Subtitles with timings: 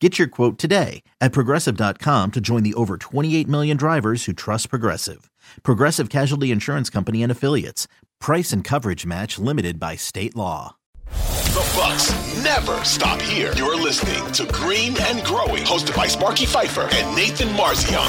[0.00, 4.68] Get your quote today at progressive.com to join the over 28 million drivers who trust
[4.68, 5.30] Progressive.
[5.62, 7.88] Progressive Casualty Insurance Company and Affiliates.
[8.20, 10.76] Price and coverage match limited by state law.
[11.06, 12.10] The Bucks
[12.44, 13.54] never stop here.
[13.56, 18.06] You're listening to Green and Growing, hosted by Sparky Fifer and Nathan Marzion.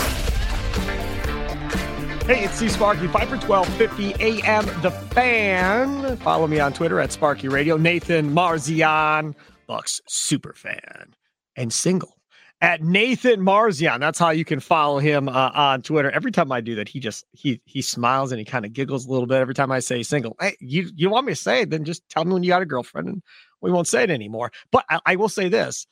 [2.25, 6.17] Hey, it's C Sparky Fifer, 1250 AM The Fan.
[6.17, 7.77] Follow me on Twitter at Sparky Radio.
[7.77, 9.35] Nathan Marzion,
[9.67, 11.15] Bucks super fan
[11.57, 12.17] and single
[12.61, 13.99] at Nathan Marzion.
[13.99, 16.09] That's how you can follow him uh, on Twitter.
[16.11, 19.05] Every time I do that, he just he he smiles and he kind of giggles
[19.05, 20.35] a little bit every time I say single.
[20.39, 21.69] Hey, you you want me to say it?
[21.69, 23.21] Then just tell me when you got a girlfriend, and
[23.61, 24.51] we won't say it anymore.
[24.71, 25.85] But I, I will say this: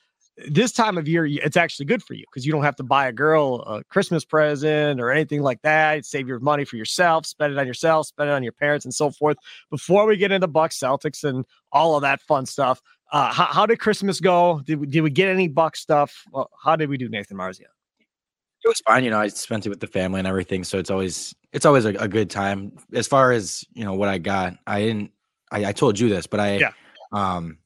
[0.48, 3.06] this time of year, it's actually good for you because you don't have to buy
[3.06, 6.04] a girl a Christmas present or anything like that.
[6.04, 8.94] Save your money for yourself, spend it on yourself, spend it on your parents, and
[8.94, 9.36] so forth.
[9.70, 13.66] Before we get into Bucks, Celtics, and all of that fun stuff, uh, how, how,
[13.66, 14.60] did Christmas go?
[14.64, 16.24] Did we, did we get any Buck stuff?
[16.32, 17.66] Well, how did we do, Nathan Marzion?
[18.64, 19.04] It was fine.
[19.04, 21.84] You know, I spent it with the family and everything, so it's always it's always
[21.84, 22.72] a, a good time.
[22.92, 25.12] As far as you know, what I got, I didn't.
[25.52, 26.72] I, I told you this, but I, yeah.
[27.12, 27.58] um,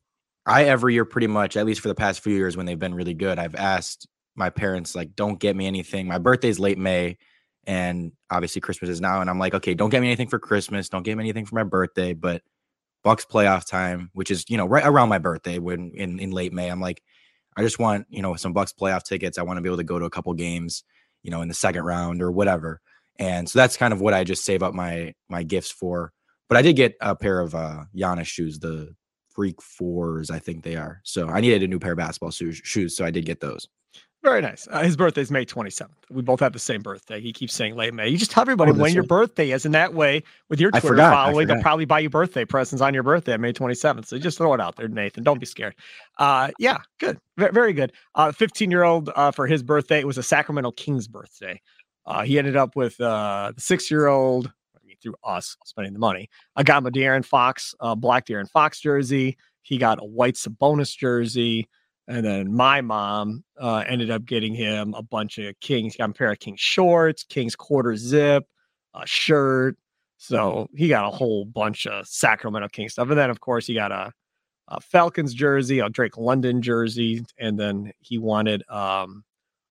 [0.44, 2.94] I every year pretty much, at least for the past few years when they've been
[2.94, 4.06] really good, I've asked
[4.36, 6.06] my parents like, don't get me anything.
[6.06, 7.16] My birthday's late May,
[7.66, 10.90] and obviously Christmas is now, and I'm like, okay, don't get me anything for Christmas,
[10.90, 12.42] don't get me anything for my birthday, but
[13.02, 16.52] Bucks playoff time, which is you know right around my birthday when in in late
[16.52, 16.68] May.
[16.68, 17.02] I'm like,
[17.56, 19.38] I just want you know some Bucks playoff tickets.
[19.38, 20.84] I want to be able to go to a couple games,
[21.22, 22.80] you know, in the second round or whatever.
[23.18, 26.12] And so that's kind of what I just save up my my gifts for.
[26.48, 28.94] But I did get a pair of uh Giannis shoes, the
[29.30, 31.00] Freak Fours, I think they are.
[31.04, 33.68] So I needed a new pair of basketball shoes, shoes so I did get those.
[34.22, 34.68] Very nice.
[34.70, 35.88] Uh, his birthday is May 27th.
[36.10, 37.22] We both have the same birthday.
[37.22, 38.08] He keeps saying late May.
[38.08, 40.88] You just tell everybody oh, when your birthday is, and that way, with your Twitter
[40.88, 44.06] forgot, following, they'll probably buy you birthday presents on your birthday, May 27th.
[44.06, 45.24] So just throw it out there, Nathan.
[45.24, 45.74] Don't be scared.
[46.18, 47.18] Uh, yeah, good.
[47.38, 47.92] V- very good.
[48.34, 50.00] 15 uh, year old uh, for his birthday.
[50.00, 51.60] It was a Sacramento Kings birthday.
[52.04, 54.52] Uh, he ended up with uh, the six year old,
[55.02, 56.28] through us spending the money.
[56.56, 59.36] I got him a De'Aaron Fox, uh, black De'Aaron Fox jersey.
[59.62, 61.68] He got a white Sabonis jersey.
[62.10, 65.94] And then my mom uh, ended up getting him a bunch of Kings.
[65.94, 68.48] Got a pair of King shorts, King's quarter zip,
[68.94, 69.76] a shirt.
[70.16, 73.08] So he got a whole bunch of Sacramento King stuff.
[73.10, 74.12] And then, of course, he got a,
[74.66, 79.22] a Falcons jersey, a Drake London jersey, and then he wanted um,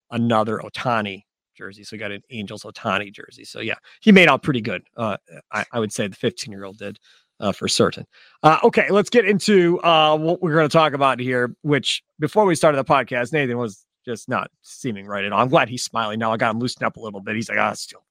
[0.09, 1.25] another Ohtani
[1.57, 1.83] jersey.
[1.83, 3.43] So he got an Angels Ohtani jersey.
[3.43, 4.83] So yeah, he made out pretty good.
[4.95, 5.17] Uh,
[5.51, 6.99] I, I would say the 15 year old did
[7.39, 8.05] uh, for certain.
[8.43, 11.55] Uh, okay, let's get into uh, what we're going to talk about here.
[11.61, 15.41] Which before we started the podcast, Nathan was just not seeming right at all.
[15.41, 16.31] I'm glad he's smiling now.
[16.31, 17.35] I got him loosened up a little bit.
[17.35, 18.03] He's like, ah, still,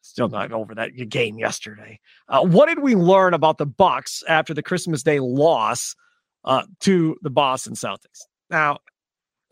[0.00, 2.00] still not over that game yesterday.
[2.28, 5.94] Uh, what did we learn about the Bucks after the Christmas Day loss
[6.44, 8.22] uh, to the Boston Celtics?
[8.50, 8.78] Now,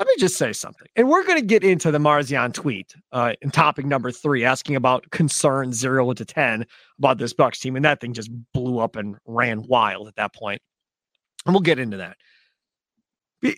[0.01, 0.89] let me just say something.
[0.97, 4.75] And we're going to get into the Marzion tweet uh, in topic number three, asking
[4.77, 6.65] about concern zero to 10
[6.99, 7.77] about this Bucks team.
[7.77, 10.63] And that thing just blew up and ran wild at that point.
[11.45, 12.17] And we'll get into that.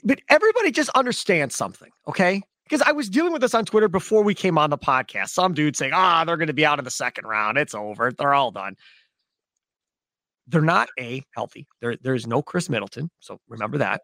[0.02, 2.42] But everybody just understands something, okay?
[2.64, 5.28] Because I was dealing with this on Twitter before we came on the podcast.
[5.28, 7.56] Some dude saying, ah, they're going to be out in the second round.
[7.56, 8.10] It's over.
[8.10, 8.74] They're all done.
[10.48, 11.68] They're not a healthy.
[11.80, 13.10] There, there's no Khris Middleton.
[13.20, 14.02] So remember that.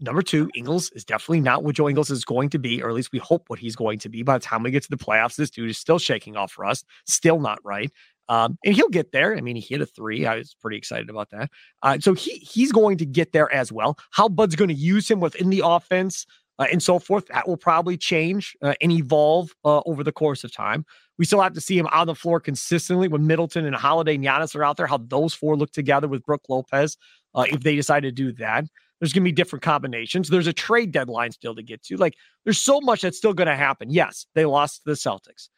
[0.00, 2.94] Number two, Ingles is definitely not what Joe Ingles is going to be, or at
[2.94, 4.22] least we hope what he's going to be.
[4.22, 6.86] By the time we get to the playoffs, this dude is still shaking off rust,
[7.06, 7.90] still not right.
[8.28, 9.36] Um, and he'll get there.
[9.36, 10.24] I mean, he hit a three.
[10.24, 11.50] I was pretty excited about that.
[11.82, 13.98] Uh, so he he's going to get there as well.
[14.10, 16.26] How Bud's going to use him within the offense
[16.58, 20.44] uh, and so forth, that will probably change uh, and evolve uh, over the course
[20.44, 20.84] of time.
[21.18, 24.24] We still have to see him on the floor consistently when Middleton and Holiday and
[24.24, 26.96] Giannis are out there, how those four look together with Brook Lopez
[27.34, 28.64] uh, if they decide to do that.
[29.02, 30.28] There's going to be different combinations.
[30.28, 31.96] There's a trade deadline still to get to.
[31.96, 32.14] Like,
[32.44, 33.90] there's so much that's still going to happen.
[33.90, 35.48] Yes, they lost to the Celtics.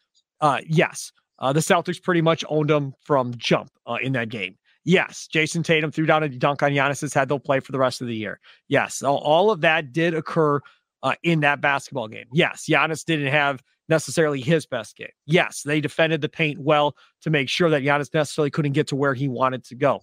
[0.40, 4.56] Uh, yes, uh, the Celtics pretty much owned them from jump uh, in that game.
[4.86, 7.28] Yes, Jayson Tatum threw down a dunk on Giannis's head.
[7.28, 8.40] They'll play for the rest of the year.
[8.68, 10.60] Yes, all, all of that did occur
[11.02, 12.28] uh, in that basketball game.
[12.32, 15.08] Yes, Giannis didn't have necessarily his best game.
[15.26, 18.96] Yes, they defended the paint well to make sure that Giannis necessarily couldn't get to
[18.96, 20.00] where he wanted to go.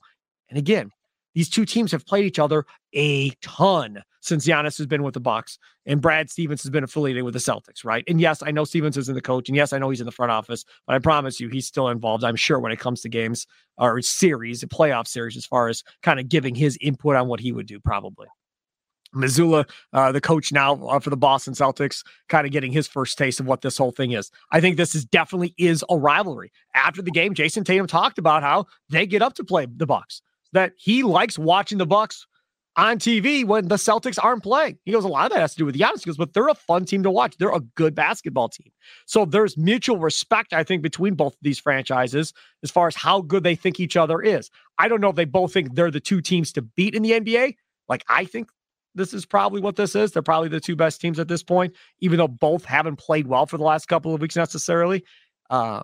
[0.47, 0.91] And again,
[1.33, 5.19] these two teams have played each other a ton since Giannis has been with the
[5.19, 8.04] Bucks and Brad Stevens has been affiliated with the Celtics, right?
[8.07, 10.06] And yes, I know Stevens is in the coach, and yes, I know he's in
[10.06, 12.24] the front office, but I promise you, he's still involved.
[12.24, 13.48] I'm sure when it comes to games
[13.78, 17.39] or series, a playoff series, as far as kind of giving his input on what
[17.39, 18.28] he would do, probably.
[19.16, 23.18] Mazzulla, uh, the coach now uh, for the Boston Celtics, kind of getting his first
[23.18, 24.31] taste of what this whole thing is.
[24.51, 26.51] I think this is definitely is a rivalry.
[26.75, 30.22] After the game, Jayson Tatum talked about how they get up to play the Bucks.
[30.53, 32.27] That he likes watching the Bucks
[32.77, 34.77] on TV when the Celtics aren't playing.
[34.86, 36.03] He goes, a lot of that has to do with Giannis.
[36.03, 37.36] He goes, but they're a fun team to watch.
[37.38, 38.71] They're a good basketball team.
[39.06, 42.33] So there's mutual respect, I think, between both of these franchises
[42.63, 44.50] as far as how good they think each other is.
[44.77, 47.12] I don't know if they both think they're the two teams to beat in the
[47.12, 47.56] NBA.
[47.89, 48.50] Like I think
[48.95, 50.12] this is probably what this is.
[50.12, 53.45] They're probably the two best teams at this point, even though both haven't played well
[53.45, 55.04] for the last couple of weeks necessarily.
[55.50, 55.83] Uh,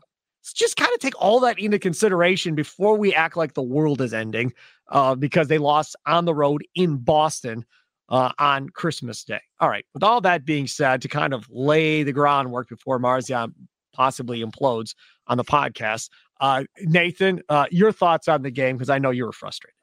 [0.53, 4.13] just kind of take all that into consideration before we act like the world is
[4.13, 4.53] ending
[4.89, 7.65] uh, because they lost on the road in Boston
[8.09, 9.41] uh, on Christmas Day.
[9.59, 9.85] All right.
[9.93, 13.53] With all that being said, to kind of lay the groundwork before Marzion
[13.93, 14.93] possibly implodes
[15.27, 16.09] on the podcast,
[16.39, 19.73] uh, Nathan, uh, your thoughts on the game because I know you were frustrated.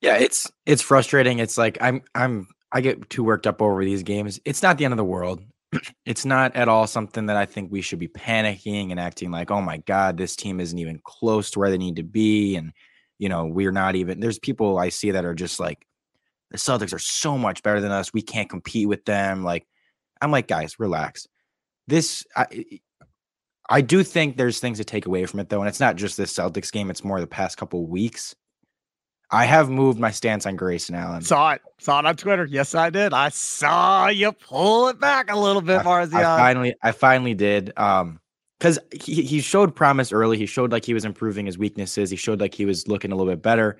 [0.00, 1.38] Yeah, it's it's frustrating.
[1.38, 4.40] It's like I'm I'm I get too worked up over these games.
[4.44, 5.42] It's not the end of the world.
[6.04, 9.50] It's not at all something that I think we should be panicking and acting like,
[9.50, 12.72] "Oh my god, this team isn't even close to where they need to be." And
[13.18, 15.86] you know, we're not even there's people I see that are just like
[16.50, 18.12] the Celtics are so much better than us.
[18.12, 19.44] We can't compete with them.
[19.44, 19.66] Like
[20.20, 21.26] I'm like, guys, relax.
[21.86, 22.46] This I
[23.68, 26.16] I do think there's things to take away from it though, and it's not just
[26.16, 28.34] this Celtics game, it's more the past couple weeks.
[29.30, 31.22] I have moved my stance on Grayson Allen.
[31.22, 31.62] Saw it.
[31.78, 32.44] Saw it on Twitter.
[32.44, 33.12] Yes, I did.
[33.12, 36.14] I saw you pull it back a little bit, Marzion.
[36.14, 37.72] I, I finally, I finally did.
[37.76, 38.20] Um,
[38.58, 40.38] because he, he showed promise early.
[40.38, 42.08] He showed like he was improving his weaknesses.
[42.08, 43.78] He showed like he was looking a little bit better.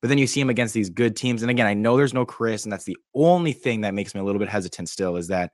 [0.00, 1.42] But then you see him against these good teams.
[1.42, 4.20] And again, I know there's no Khris, and that's the only thing that makes me
[4.20, 5.52] a little bit hesitant still is that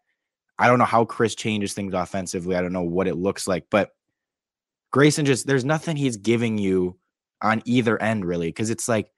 [0.59, 2.55] I don't know how Khris changes things offensively.
[2.55, 3.91] I don't know what it looks like, but
[4.91, 6.99] Grayson just there's nothing he's giving you
[7.41, 9.11] on either end really because it's like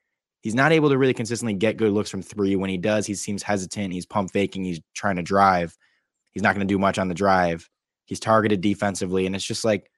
[0.45, 2.55] he's not able to really consistently get good looks from three.
[2.55, 3.95] When he does, he seems hesitant.
[3.95, 4.63] He's pump faking.
[4.63, 5.77] He's trying to drive.
[6.33, 7.69] He's not going to do much on the drive.
[8.05, 9.91] He's targeted defensively, and it's just like,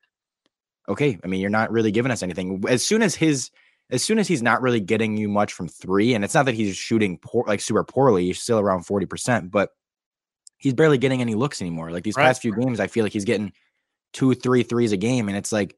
[0.89, 1.19] okay.
[1.23, 2.63] I mean, you're not really giving us anything.
[2.69, 3.51] As soon as his,
[3.91, 6.55] as soon as he's not really getting you much from three, and it's not that
[6.55, 8.27] he's shooting poor, like super poorly.
[8.27, 9.71] He's still around forty percent, but
[10.59, 11.91] he's barely getting any looks anymore.
[11.91, 12.27] Like these right.
[12.27, 13.53] past few games, I feel like he's getting
[14.13, 15.77] two, three threes a game, and it's like,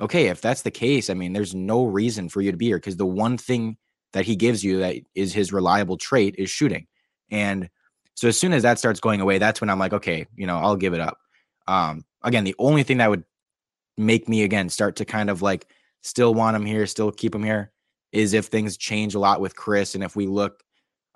[0.00, 2.76] okay, if that's the case, I mean, there's no reason for you to be here
[2.76, 3.76] because the one thing
[4.14, 6.86] that he gives you that is his reliable trait is shooting.
[7.30, 7.68] And
[8.14, 10.56] so as soon as that starts going away, that's when I'm like, okay, you know,
[10.58, 11.18] I'll give it up.
[11.66, 13.24] Um, again, the only thing that would
[13.98, 15.66] make me again start to kind of like
[16.02, 17.72] still want him here, still keep him here,
[18.12, 20.62] is if things change a lot with Khris and if we look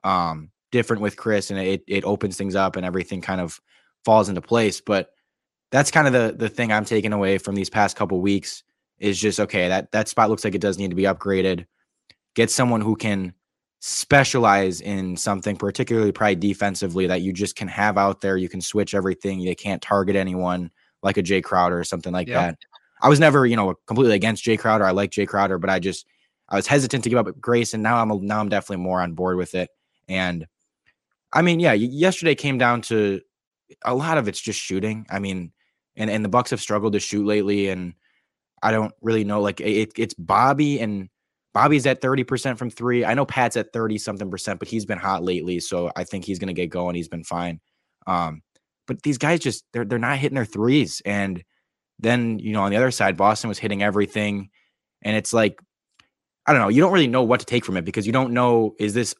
[0.04, 3.60] um different with Khris and it it opens things up and everything kind of
[4.04, 4.80] falls into place.
[4.80, 5.10] But
[5.70, 8.64] that's kind of the the thing I'm taking away from these past couple weeks
[8.98, 11.66] is just okay, that that spot looks like it does need to be upgraded
[12.38, 13.34] get someone who can
[13.80, 18.36] specialize in something, particularly probably defensively, that you just can have out there.
[18.36, 19.44] You can switch everything.
[19.44, 20.70] They can't target anyone
[21.02, 22.56] like a Jae Crowder or something like that.
[23.02, 24.84] I was never, you know, completely against Jae Crowder.
[24.84, 26.06] I like Jae Crowder, but I just
[26.48, 29.14] I was hesitant to give up Grace, and now I'm now I'm definitely more on
[29.14, 29.68] board with it.
[30.08, 30.46] And
[31.32, 33.20] I mean, yeah, yesterday came down to
[33.84, 35.06] a lot of it's just shooting.
[35.10, 35.50] I mean,
[35.96, 37.94] and and the Bucks have struggled to shoot lately, and
[38.62, 39.40] I don't really know.
[39.40, 41.08] Like it, it's Bobby and
[41.58, 43.04] Bobby's at 30% from three.
[43.04, 45.58] I know Pat's at 30 something percent, but he's been hot lately.
[45.58, 46.94] So I think he's going to get going.
[46.94, 47.58] He's been fine.
[48.06, 48.42] Um,
[48.86, 51.02] but these guys just, they're, they're not hitting their threes.
[51.04, 51.42] And
[51.98, 54.50] then, you know, on the other side, Boston was hitting everything.
[55.02, 55.60] And it's like,
[56.46, 56.68] I don't know.
[56.68, 59.16] You don't really know what to take from it because you don't know, is this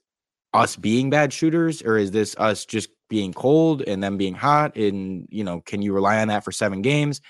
[0.55, 4.77] us being bad shooters or is this us just being cold and them being hot?
[4.77, 7.21] And, you know, can you rely on that for seven games?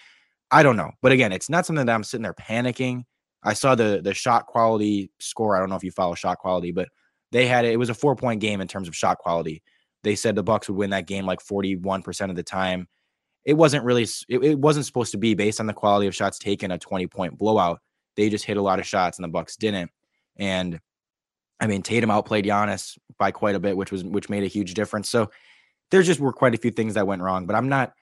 [0.50, 0.90] I don't know.
[1.00, 3.04] But again, it's not something that I'm sitting there panicking.
[3.42, 5.57] I saw the the shot quality score.
[5.57, 6.88] I don't know if you follow shot quality, but
[7.33, 7.73] they had it.
[7.73, 9.62] It was a four point game in terms of shot quality.
[10.04, 12.88] They said the Bucks would win that game like 41% of the time.
[13.45, 16.38] It wasn't really it, it wasn't supposed to be based on the quality of shots
[16.38, 17.80] taken a 20 point blowout.
[18.16, 19.90] They just hit a lot of shots and the Bucks didn't.
[20.37, 20.80] And
[21.61, 24.75] I mean Tatum outplayed Giannis by quite a bit, which was which made a huge
[24.75, 25.09] difference.
[25.09, 25.30] So
[25.90, 27.92] there just were quite a few things that went wrong, but I'm not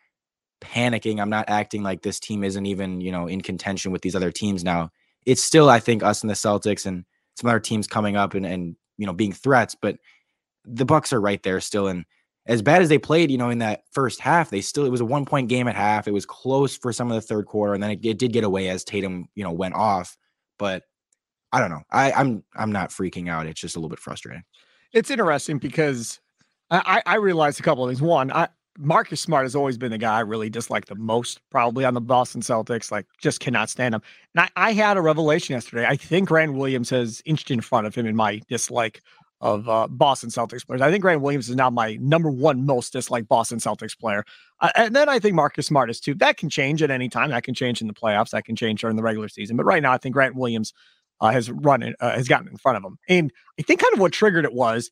[0.61, 1.21] panicking.
[1.21, 4.33] I'm not acting like this team isn't even, you know, in contention with these other
[4.33, 4.91] teams now.
[5.27, 7.05] It's still, I think, us and the Celtics and
[7.37, 9.97] some other teams coming up and and you know being threats, but
[10.65, 11.87] the Bucks are right there still.
[11.89, 12.05] And
[12.47, 15.01] as bad as they played, you know, in that first half, they still it was
[15.01, 16.09] a one point game at half.
[16.09, 18.45] It was close for some of the third quarter, and then it, it did get
[18.45, 20.17] away as Tatum, you know, went off.
[20.59, 20.85] But
[21.53, 21.83] I don't know.
[21.91, 23.47] I, I'm I'm not freaking out.
[23.47, 24.45] It's just a little bit frustrating.
[24.93, 26.21] It's interesting because
[26.71, 28.03] I, I realized a couple of things.
[28.03, 31.85] One, I Marcus Smart has always been the guy I really dislike the most, probably
[31.85, 32.91] on the Boston Celtics.
[32.91, 34.03] Like, just cannot stand him.
[34.35, 35.87] And I, I had a revelation yesterday.
[35.87, 39.03] I think Grant Williams has inched in front of him in my dislike
[39.41, 40.81] of uh, Boston Celtics players.
[40.81, 44.25] I think Grant Williams is now my number one most disliked Boston Celtics player.
[44.61, 46.15] Uh, and then I think Marcus Smart is too.
[46.15, 47.31] That can change at any time.
[47.31, 48.31] That can change in the playoffs.
[48.31, 49.57] That can change during the regular season.
[49.57, 50.73] But right now, I think Grant Williams
[51.21, 52.99] uh, has run uh, has gotten in front of him.
[53.09, 54.91] And I think kind of what triggered it was,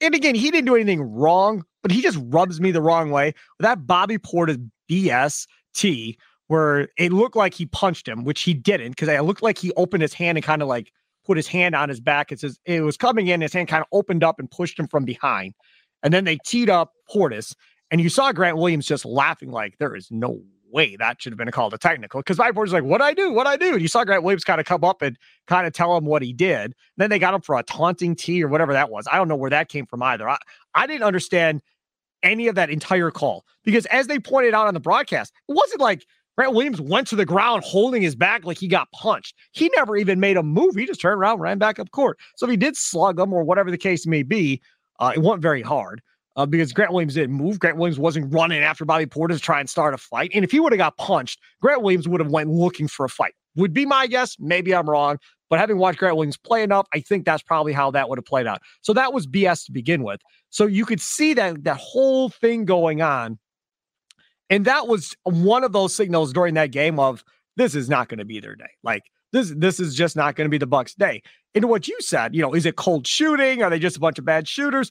[0.00, 3.34] and again, he didn't do anything wrong, but he just rubs me the wrong way.
[3.58, 4.58] That Bobby Portis
[4.90, 9.58] BST, where it looked like he punched him, which he didn't, because it looked like
[9.58, 10.92] he opened his hand and kind of like
[11.26, 12.32] put his hand on his back.
[12.32, 14.88] It says it was coming in, his hand kind of opened up and pushed him
[14.88, 15.54] from behind.
[16.02, 17.54] And then they teed up Portis,
[17.90, 20.40] and you saw Grant Williams just laughing like there is no
[20.70, 22.20] way that should have been called a technical.
[22.20, 23.32] Because my Portis like, what I do?
[23.32, 23.72] What I do?
[23.72, 26.22] And you saw Grant Williams kind of come up and kind of tell him what
[26.22, 26.64] he did.
[26.64, 29.06] And then they got him for a taunting tee or whatever that was.
[29.10, 30.28] I don't know where that came from either.
[30.28, 30.38] I,
[30.74, 31.62] I didn't understand
[32.22, 35.80] any of that entire call because as they pointed out on the broadcast, it wasn't
[35.80, 36.06] like
[36.36, 39.34] Grant Williams went to the ground holding his back like he got punched.
[39.52, 40.76] He never even made a move.
[40.76, 42.18] He just turned around, ran back up court.
[42.36, 44.60] So if he did slug him or whatever the case may be,
[45.00, 46.00] uh, it wasn't very hard
[46.38, 47.58] uh, because Grant Williams didn't move.
[47.58, 50.30] Grant Williams wasn't running after Bobby Portis to try and start a fight.
[50.32, 53.10] And if he would have got punched, Grant Williams would have went looking for a
[53.10, 53.34] fight.
[53.56, 54.36] Would be my guess.
[54.38, 55.18] Maybe I'm wrong,
[55.50, 58.24] but having watched Grant Williams play enough, I think that's probably how that would have
[58.24, 58.62] played out.
[58.80, 60.20] So that was BS to begin with.
[60.48, 63.38] So you could see that that whole thing going on
[64.50, 67.24] and that was one of those signals during that game of
[67.56, 68.70] this is not going to be their day.
[68.82, 71.22] Like this, this is just not going to be the Bucks' day.
[71.54, 73.62] And what you said, you know, is it cold shooting?
[73.62, 74.90] Are they just a bunch of bad shooters?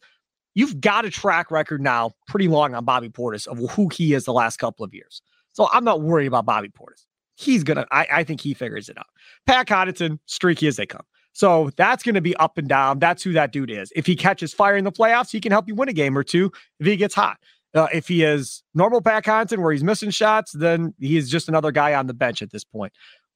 [0.57, 4.25] You've got a track record now, pretty long on Bobby Portis of who he is
[4.25, 5.21] the last couple of years.
[5.53, 7.05] So I'm not worried about Bobby Portis.
[7.35, 9.05] He's gonna, I, I think he figures it out.
[9.45, 11.03] Pat Connaughton, streaky as they come.
[11.33, 12.97] So that's going to be up and down.
[12.97, 13.93] That's who that dude is.
[13.95, 16.23] If he catches fire in the playoffs, he can help you win a game or
[16.23, 17.37] two if he gets hot.
[17.75, 21.47] Uh, if he is normal Pat Connaughton where he's missing shots, then he is just
[21.47, 22.91] another guy on the bench at this point.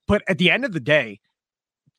[0.07, 1.19] But at the end of the day,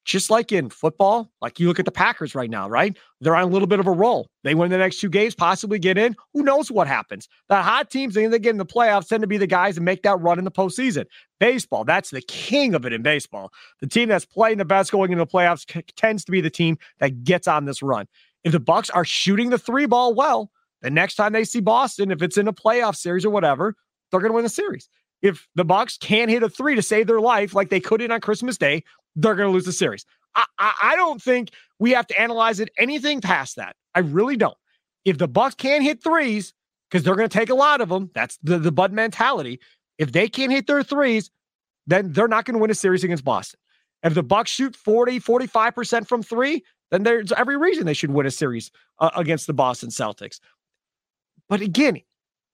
[0.05, 2.97] just like in football, like you look at the Packers right now, right?
[3.21, 4.29] They're on a little bit of a roll.
[4.43, 6.17] They win the next two games, possibly get in.
[6.35, 7.29] Who knows what happens?
[7.49, 10.03] The hot teams, they get in the playoffs, tend to be the guys that make
[10.03, 11.05] that run in the postseason.
[11.39, 13.53] Baseball, that's the king of it in baseball.
[13.81, 16.51] The team that's playing the best going into the playoffs c- tends to be the
[16.51, 18.07] team that gets on this run.
[18.45, 22.11] If the Bucks are shooting the three ball well, the next time they see Boston,
[22.11, 23.77] if it's in a playoff series or whatever,
[24.11, 24.89] they're going to win the series.
[25.23, 28.11] If the Bucks can't hit a three to save their life like they could in
[28.11, 28.83] on Christmas Day,
[29.17, 30.05] they're going to lose the series.
[30.35, 33.77] I, I, I don't think we have to analyze it anything past that.
[33.95, 34.57] I really don't.
[35.05, 36.55] If the Bucks can't hit threes,
[36.91, 39.61] because they're going to take a lot of them, that's the, the Bud mentality.
[39.99, 41.31] If they can't hit their threes,
[41.87, 43.59] then they're not going to win a series against Boston.
[44.03, 48.27] If the Bucks shoot 40, 45% from three, then there's every reason they should win
[48.27, 50.39] a series uh, against the Boston Celtics.
[51.49, 52.01] But again,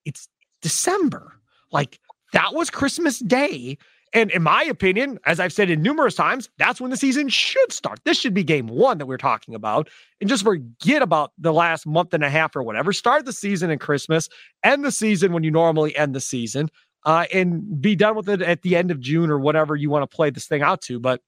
[0.05, 0.29] it's
[0.61, 1.33] December.
[1.71, 1.99] Like
[2.33, 3.77] that was Christmas Day.
[4.13, 7.71] And in my opinion, as I've said in numerous times, that's when the season should
[7.71, 7.99] start.
[8.05, 9.89] This should be game one that we're talking about.
[10.19, 12.91] And just forget about the last month and a half or whatever.
[12.91, 14.27] Start the season in Christmas,
[14.63, 16.69] end the season when you normally end the season,
[17.05, 20.09] uh, and be done with it at the end of June or whatever you want
[20.09, 20.99] to play this thing out to.
[20.99, 21.21] But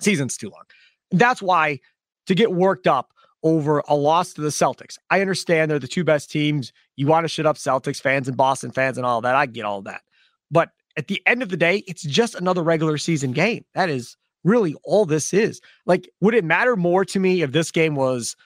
[0.00, 0.64] season's too long.
[1.10, 1.80] That's why
[2.26, 3.12] to get worked up
[3.42, 4.98] over a loss to the Celtics.
[5.10, 6.72] I understand they're the two best teams.
[6.96, 9.36] You want to shit up Celtics fans and Boston fans and all that.
[9.36, 10.02] I get all that.
[10.50, 13.64] But at the end of the day, it's just another regular season game.
[13.74, 15.60] That is really all this is.
[15.86, 18.36] Like, would it matter more to me if this game was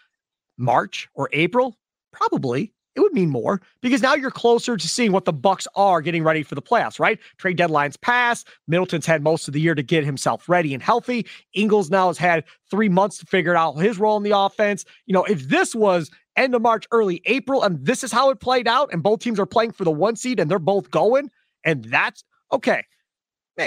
[0.59, 1.77] March or April?
[2.13, 6.03] Probably it would mean more because now you're closer to seeing what the Bucks are
[6.03, 7.19] getting ready for the playoffs, right?
[7.39, 8.45] Trade deadlines pass.
[8.69, 11.27] Middleton's had most of the year to get himself ready and healthy.
[11.55, 14.85] Ingles now has had three months to figure out his role in the offense.
[15.07, 18.41] You know, if this was end of March, early April, and this is how it
[18.41, 21.31] played out, and both teams are playing for the one seed and they're both going,
[21.65, 22.83] and that's Okay,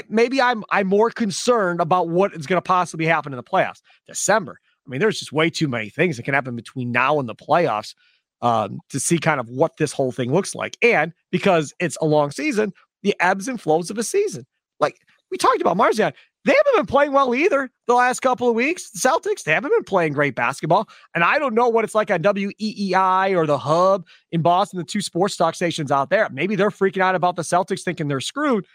[0.10, 3.82] maybe I'm I'm more concerned about what is going to possibly happen in the playoffs.
[4.08, 4.60] December.
[4.86, 7.36] I mean, there's just way too many things that can happen between now and the
[7.36, 7.96] playoffs
[8.42, 10.78] um, to see kind of what this whole thing looks like.
[10.84, 14.46] And because it's a long season, the ebbs and flows of a season.
[14.80, 15.00] Like
[15.32, 16.14] we talked about Marzion,
[16.46, 18.92] they haven't been playing well either the last couple of weeks.
[18.92, 20.88] The Celtics, they haven't been playing great basketball.
[21.16, 24.86] And I don't know what it's like on WEEI or the Hub in Boston, the
[24.86, 26.30] two sports talk stations out there.
[26.32, 28.68] Maybe they're freaking out about the Celtics thinking they're screwed.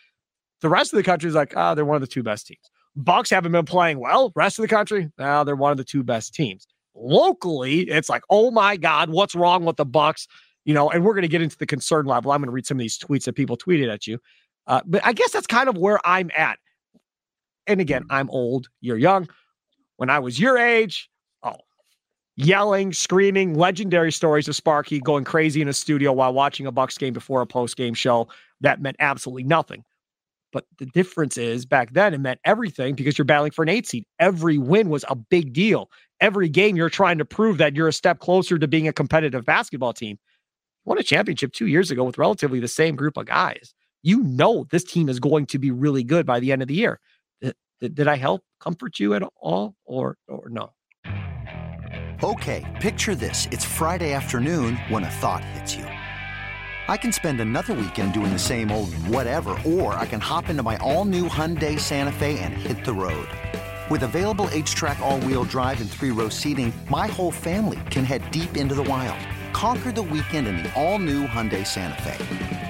[0.62, 2.48] The rest of the country is like, ah, oh, they're one of the two best
[2.48, 2.70] teams.
[2.96, 4.32] Bucks haven't been playing well.
[4.34, 6.66] Rest of the country, now they're one of the two best teams.
[6.96, 10.26] Locally, it's like, oh my God, what's wrong with the Bucks?
[10.64, 12.32] You know, and we're going to get into the concern level.
[12.32, 14.18] I'm going to read some of these tweets that people tweeted at you.
[14.66, 16.58] Uh, but I guess that's kind of where I'm at.
[17.70, 19.28] And again, I'm old, you're young.
[19.96, 21.08] When I was your age,
[21.44, 21.54] oh,
[22.34, 26.98] yelling, screaming, legendary stories of Sparky going crazy in a studio while watching a Bucks
[26.98, 28.26] game before a post game show
[28.60, 29.84] that meant absolutely nothing.
[30.52, 33.86] But the difference is back then it meant everything because you're battling for an eight
[33.86, 34.04] seed.
[34.18, 35.92] Every win was a big deal.
[36.20, 39.44] Every game you're trying to prove that you're a step closer to being a competitive
[39.44, 40.18] basketball team.
[40.86, 43.74] Won a championship two years ago with relatively the same group of guys.
[44.02, 46.74] You know this team is going to be really good by the end of the
[46.74, 46.98] year.
[47.80, 50.72] Did, did I help comfort you at all or or no?
[52.22, 53.48] Okay, picture this.
[53.50, 55.84] It's Friday afternoon when a thought hits you.
[55.84, 60.62] I can spend another weekend doing the same old whatever, or I can hop into
[60.62, 63.28] my all-new Hyundai Santa Fe and hit the road.
[63.90, 68.74] With available HTRAC, all-wheel drive and three-row seating, my whole family can head deep into
[68.74, 69.18] the wild.
[69.54, 72.69] Conquer the weekend in the all-new Hyundai Santa Fe.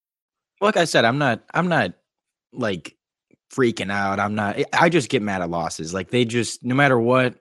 [0.61, 1.93] like I said, I'm not I'm not
[2.53, 2.95] like
[3.53, 4.19] freaking out.
[4.19, 5.93] I'm not I just get mad at losses.
[5.93, 7.35] Like they just no matter what,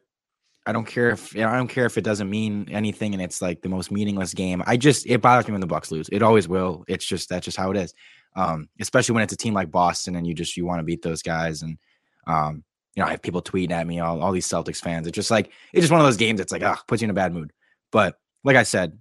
[0.66, 3.22] I don't care if you know, I don't care if it doesn't mean anything and
[3.22, 4.62] it's like the most meaningless game.
[4.66, 6.08] I just it bothers me when the Bucks lose.
[6.10, 6.84] It always will.
[6.88, 7.94] It's just that's just how it is.
[8.36, 11.02] Um, especially when it's a team like Boston and you just you want to beat
[11.02, 11.78] those guys and
[12.26, 15.06] um, you know, I have people tweeting at me, all, all these Celtics fans.
[15.06, 17.10] It's just like it's just one of those games that's like, ah, puts you in
[17.10, 17.52] a bad mood.
[17.92, 18.98] But like I said,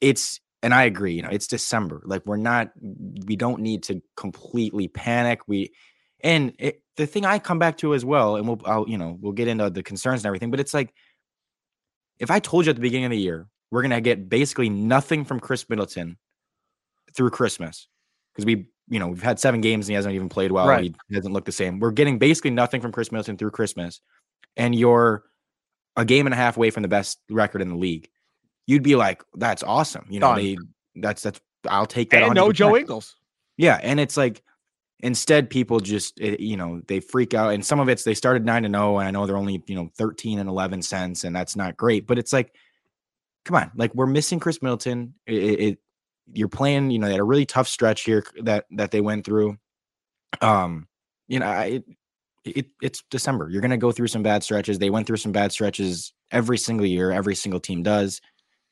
[0.00, 2.02] it's and I agree, you know, it's December.
[2.04, 5.40] Like we're not we don't need to completely panic.
[5.46, 5.72] We
[6.20, 9.18] and it, the thing I come back to as well, and we'll I'll, you know,
[9.20, 10.94] we'll get into the concerns and everything, but it's like
[12.18, 15.24] if I told you at the beginning of the year, we're gonna get basically nothing
[15.24, 16.16] from Khris Middleton
[17.14, 17.88] through Christmas.
[18.32, 20.68] Because we, you know, we've had seven games and he hasn't even played well.
[20.68, 20.94] Right.
[21.08, 21.78] He doesn't look the same.
[21.78, 24.00] We're getting basically nothing from Khris Middleton through Christmas.
[24.58, 25.24] And you're
[25.96, 28.10] a game and a half away from the best record in the league
[28.66, 30.06] you'd be like, that's awesome.
[30.10, 30.36] You know, Done.
[30.36, 30.56] they
[30.96, 32.22] that's that's I'll take that.
[32.22, 33.16] And no Joe Ingles.
[33.56, 34.42] Yeah, and it's like
[35.00, 38.44] instead people just eh, you know they freak out, and some of it's they started
[38.44, 41.34] nine to zero, and I know they're only you know thirteen and eleven cents, and
[41.34, 42.54] that's not great, but it's like,
[43.44, 45.14] come on, like we're missing Khris Middleton.
[45.26, 45.78] It, it
[46.32, 49.24] you're playing, you know, they had a really tough stretch here that that they went
[49.24, 49.56] through.
[50.40, 50.88] Um,
[51.28, 51.82] you know, I,
[52.44, 53.48] it, it's December.
[53.50, 54.78] You're going to go through some bad stretches.
[54.78, 57.10] They went through some bad stretches every single year.
[57.10, 58.20] Every single team does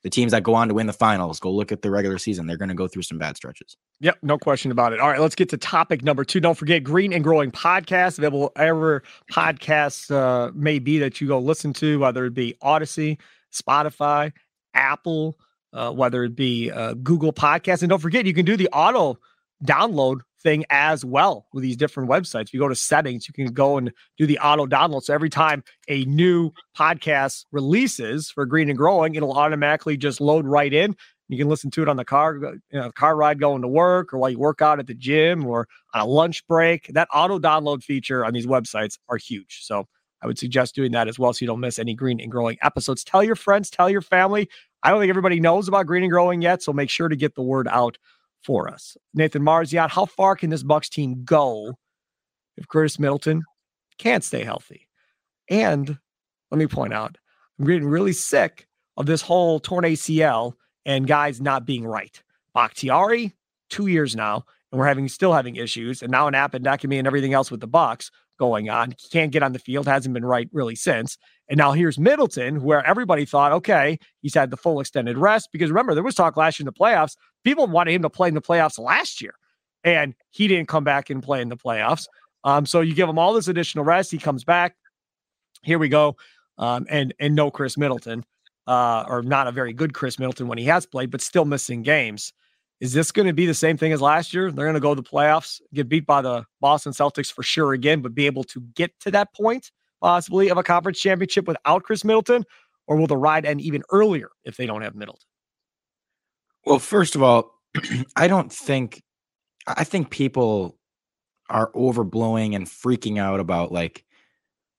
[0.05, 2.47] the teams that go on to win the finals, go look at the regular season.
[2.47, 3.77] They're going to go through some bad stretches.
[4.01, 5.01] Yep, no question about it.
[5.01, 6.41] All right, let's get to topic number two.
[6.41, 11.39] Don't forget Green and Growing podcast, available wherever podcasts uh, may be that you go
[11.39, 13.19] listen to, whether it be Audacy,
[13.51, 14.33] Spotify,
[14.75, 15.39] Apple,
[15.73, 17.83] uh, whether it be uh, Google Podcasts.
[17.83, 19.19] And don't forget, you can do the auto
[19.65, 22.43] download thing as well with these different websites.
[22.43, 25.03] If you go to settings, you can go and do the auto download.
[25.03, 30.47] So every time a new podcast releases for Green and Growing, it'll automatically just load
[30.47, 30.95] right in.
[31.29, 34.13] You can listen to it on the car, you know, car ride going to work,
[34.13, 36.89] or while you work out at the gym, or on a lunch break.
[36.93, 39.61] That auto download feature on these websites are huge.
[39.63, 39.89] So
[40.23, 42.59] I would suggest doing that as well, so you don't miss any Green and Growing
[42.63, 43.05] episodes.
[43.05, 44.49] Tell your friends, tell your family.
[44.83, 47.35] I don't think everybody knows about Green and Growing yet, so make sure to get
[47.35, 47.97] the word out
[48.45, 48.97] for us.
[49.15, 51.75] Nathan Marzion, how far can this Bucks team go
[52.57, 53.43] if Curtis Middleton
[53.99, 54.89] can't stay healthy?
[55.49, 55.99] And
[56.51, 57.17] let me point out,
[57.59, 60.55] I'm getting really sick of this whole torn ACL
[60.85, 62.23] and guys not being right.
[62.55, 63.35] Bakhtiari,
[63.71, 67.33] two years now, and we're having still having issues, and now an appendectomy and everything
[67.33, 68.91] else with the Bucks going on.
[68.91, 71.17] He can't get on the field, hasn't been right really since.
[71.49, 75.51] And now here's Middleton, where everybody thought, okay, he's had the full extended rest.
[75.53, 77.17] Because remember, there was talk last year in the playoffs.
[77.45, 79.35] People wanted him to play in the playoffs last year,
[79.83, 82.07] and he didn't come back and play in the playoffs.
[82.45, 84.11] Um, so you give him all this additional rest.
[84.11, 84.77] He comes back.
[85.63, 86.17] Here we go.
[86.57, 88.25] Um, and and no Khris Middleton,
[88.67, 91.83] uh, or not a very good Khris Middleton when he has played, but still missing
[91.83, 92.33] games.
[92.81, 94.51] Is this going to be the same thing as last year?
[94.51, 97.73] They're going to go to the playoffs, get beat by the Boston Celtics for sure
[97.73, 99.71] again, but be able to get to that point
[100.05, 102.45] possibly of a conference championship without Khris Middleton,
[102.87, 105.27] or will the ride end even earlier if they don't have Middleton?
[106.67, 107.59] Well, first of all,
[108.17, 109.03] I don't think
[109.67, 110.77] I think people
[111.49, 114.05] are overblowing and freaking out about like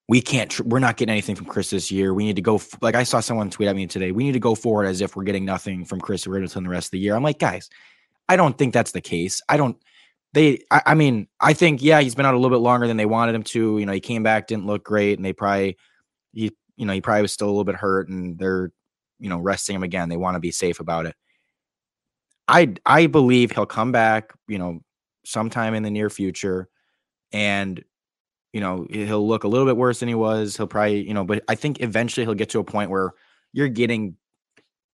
[0.07, 2.13] we can't tr- we're not getting anything from Khris this year.
[2.13, 4.11] We need to go f- like I saw someone tweet at me today.
[4.11, 6.87] We need to go forward as if we're getting nothing from Khris Middleton the rest
[6.87, 7.15] of the year.
[7.15, 7.67] I'm like, guys,
[8.29, 9.41] I don't think that's the case.
[9.49, 9.77] I don't
[10.35, 12.97] they I, I, mean i think yeah he's been out a little bit longer than
[12.97, 15.77] they wanted him to you know he came back didn't look great and they probably
[16.33, 18.71] he you know he probably was still a little bit hurt and they're
[19.19, 20.09] you know resting him again.
[20.09, 21.15] They want to be safe about it.
[22.47, 24.81] I i believe he'll come back you know
[25.25, 26.67] sometime in the near future
[27.31, 27.83] and
[28.53, 30.55] you know he'll look a little bit worse than he was.
[30.55, 33.13] He'll probably you know but i think eventually he'll get to a point where
[33.53, 34.15] you're getting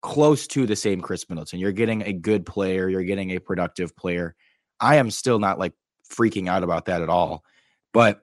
[0.02, 1.58] close to the same khris middleton.
[1.58, 2.88] You're getting a good player.
[2.88, 4.36] You're getting a productive player
[4.80, 5.72] I am still not like
[6.10, 7.44] freaking out about that at all.
[7.92, 8.22] But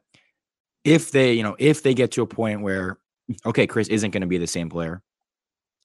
[0.84, 2.98] if they, you know, if they get to a point where,
[3.46, 5.02] okay, Khris isn't going to be the same player,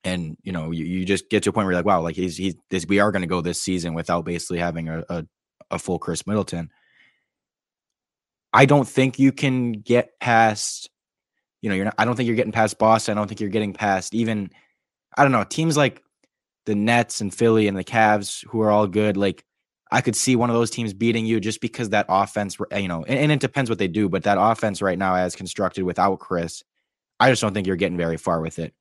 [0.05, 2.17] and you know, you, you just get to a point where you're like, wow, like
[2.17, 5.27] he's he's this, we are going to go this season without basically having a, a,
[5.71, 6.71] a full Khris Middleton.
[8.53, 10.91] I don't think you can get past,
[11.63, 11.95] you know, you're not.
[11.99, 13.17] I don't think you're getting past Boston.
[13.17, 14.51] I don't think you're getting past even,
[15.17, 16.03] I don't know, teams like
[16.67, 19.17] the Nets and Philly and the Cavs who are all good.
[19.17, 19.45] Like
[19.93, 23.05] I could see one of those teams beating you just because that offense, you know,
[23.05, 26.19] and, and, it depends what they do, but that offense right now, as constructed without
[26.19, 26.65] Khris,
[27.21, 28.73] I just don't think you're getting very far with it.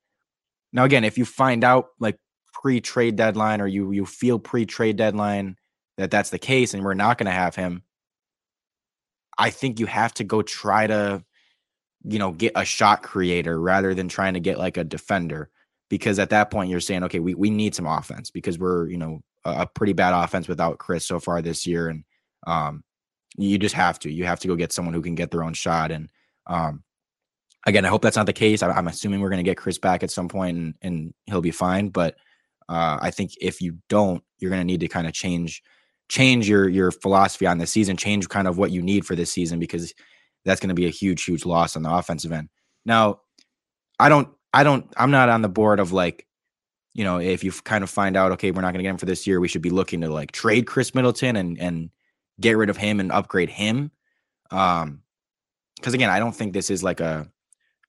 [0.72, 2.18] Now, again, if you find out like
[2.54, 5.58] pre trade deadline or you you feel pre trade deadline
[5.98, 7.84] that that's the case and we're not going to have him,
[9.38, 11.26] I think you have to go try to,
[12.06, 15.50] you know, get a shot creator rather than trying to get like a defender.
[15.90, 18.98] Because at that point, you're saying, okay, we, we need some offense because we're, you
[18.98, 22.04] know, a pretty bad offense without Khris so far this year, and
[22.48, 22.84] um,
[23.38, 25.54] you just have to you have to go get someone who can get their own
[25.54, 25.92] shot.
[25.92, 26.10] And
[26.48, 26.84] um,
[27.66, 28.62] again, I hope that's not the case.
[28.64, 31.42] I, am assuming we're going to get Khris back at some point, and, and he'll
[31.42, 31.90] be fine.
[31.90, 32.16] But
[32.70, 35.62] uh, I think if you don't, you're going to need to kind of change
[36.10, 39.32] change your your philosophy on this season, change kind of what you need for this
[39.32, 39.94] season because
[40.46, 42.50] that's going to be a huge huge loss on the offensive end.
[42.86, 43.22] Now,
[44.00, 46.28] I don't I don't I'm not on the board of like
[46.94, 48.98] you know, if you kind of find out, okay, we're not going to get him
[48.98, 51.90] for this year, we should be looking to like trade Khris Middleton and and
[52.40, 53.92] get rid of him and upgrade him.
[54.50, 55.04] Um,
[55.76, 57.30] because again, I don't think this is like a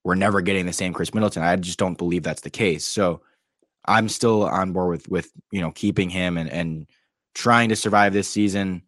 [0.04, 1.42] we're never getting the same Khris Middleton.
[1.42, 2.86] I just don't believe that's the case.
[2.86, 3.22] So
[3.84, 6.86] I'm still on board with with you know keeping him and and
[7.34, 8.82] trying to survive this season.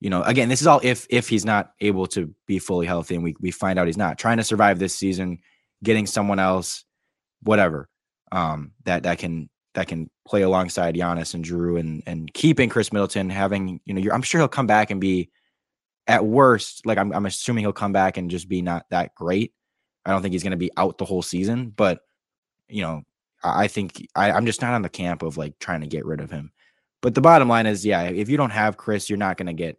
[0.00, 3.14] You know, again, this is all if if he's not able to be fully healthy
[3.16, 5.38] and we we find out he's not trying to survive this season,
[5.84, 6.84] getting someone else,
[7.42, 7.88] whatever
[8.32, 12.92] um, that that can that can play alongside Giannis and Jrue and and keeping Khris
[12.92, 15.30] Middleton having you know I'm sure he'll come back and be
[16.08, 19.52] at worst like I'm I'm assuming he'll come back and just be not that great.
[20.04, 22.00] I don't think he's going to be out the whole season, but
[22.68, 23.02] you know
[23.44, 26.06] I, I think I, I'm just not on the camp of like trying to get
[26.06, 26.52] rid of him.
[27.02, 29.52] But the bottom line is, yeah, if you don't have Khris, you're not going to
[29.52, 29.76] get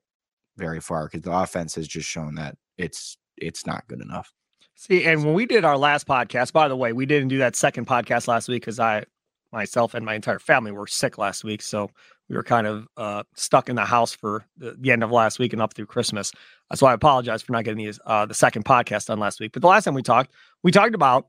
[0.58, 4.32] very far because the offense has just shown that it's it's not good enough.
[4.76, 7.56] See, and when we did our last podcast, by the way, we didn't do that
[7.56, 9.06] second podcast last week because I,
[9.52, 11.62] myself, and my entire family were sick last week.
[11.62, 11.90] So
[12.28, 15.40] we were kind of uh, stuck in the house for the, the, end of last
[15.40, 16.32] week and up through Christmas.
[16.80, 19.52] Why I apologize for not getting these, uh, the second podcast done last week.
[19.54, 20.32] But the last time we talked,
[20.64, 21.28] we talked about,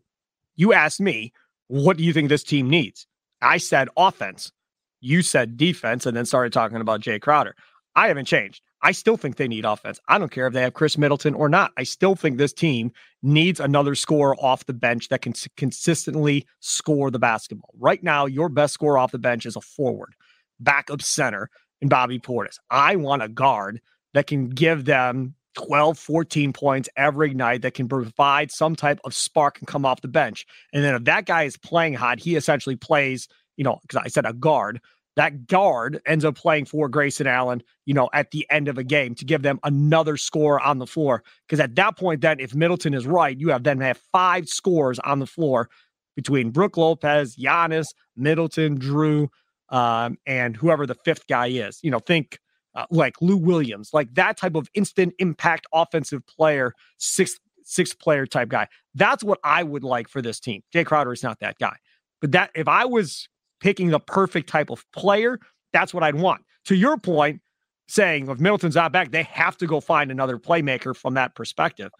[0.56, 1.32] you asked me,
[1.66, 3.06] what do you think this team needs?
[3.42, 4.52] I said offense.
[5.00, 7.54] You said defense, and then started talking about Jae Crowder.
[7.94, 8.62] I haven't changed.
[8.84, 9.98] I still think they need offense.
[10.08, 11.72] I don't care if they have Khris Middleton or not.
[11.78, 12.92] I still think this team
[13.22, 17.70] needs another scorer off the bench that can consistently score the basketball.
[17.78, 20.14] Right now, your best scorer off the bench is a forward,
[20.60, 21.48] backup center,
[21.80, 22.58] and Bobby Portis.
[22.70, 23.80] I want a guard
[24.12, 29.14] that can give them 12, 14 points every night that can provide some type of
[29.14, 30.44] spark and come off the bench.
[30.74, 34.08] And then if that guy is playing hot, he essentially plays, you know, because I
[34.08, 34.80] said a guard,
[35.16, 38.84] that guard ends up playing for Grayson Allen, you know, at the end of a
[38.84, 41.22] game to give them another score on the floor.
[41.46, 44.98] Because at that point, then if Middleton is right, you have then have five scores
[45.00, 45.70] on the floor
[46.16, 49.28] between Brook Lopez, Giannis, Middleton, Jrue,
[49.70, 51.80] um, and whoever the fifth guy is.
[51.82, 52.38] You know, think
[52.74, 58.26] uh, like Lou Williams, like that type of instant impact offensive player, six six player
[58.26, 58.68] type guy.
[58.94, 60.62] That's what I would like for this team.
[60.74, 61.76] Jae Crowder is not that guy.
[62.20, 63.28] But that if I was
[63.60, 65.38] picking the perfect type of player,
[65.72, 66.42] that's what I'd want.
[66.66, 67.40] To your point,
[67.88, 71.90] saying if Middleton's not back, they have to go find another playmaker from that perspective.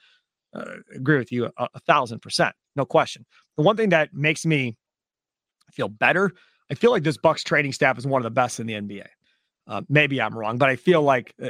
[0.55, 3.27] Uh, agree with you a, a thousand percent, no question.
[3.57, 4.77] The one thing that makes me
[5.73, 6.33] feel better,
[6.71, 9.07] I feel like this Bucks training staff is one of the best in the NBA.
[9.67, 11.49] Uh, maybe I'm wrong, but I feel like uh,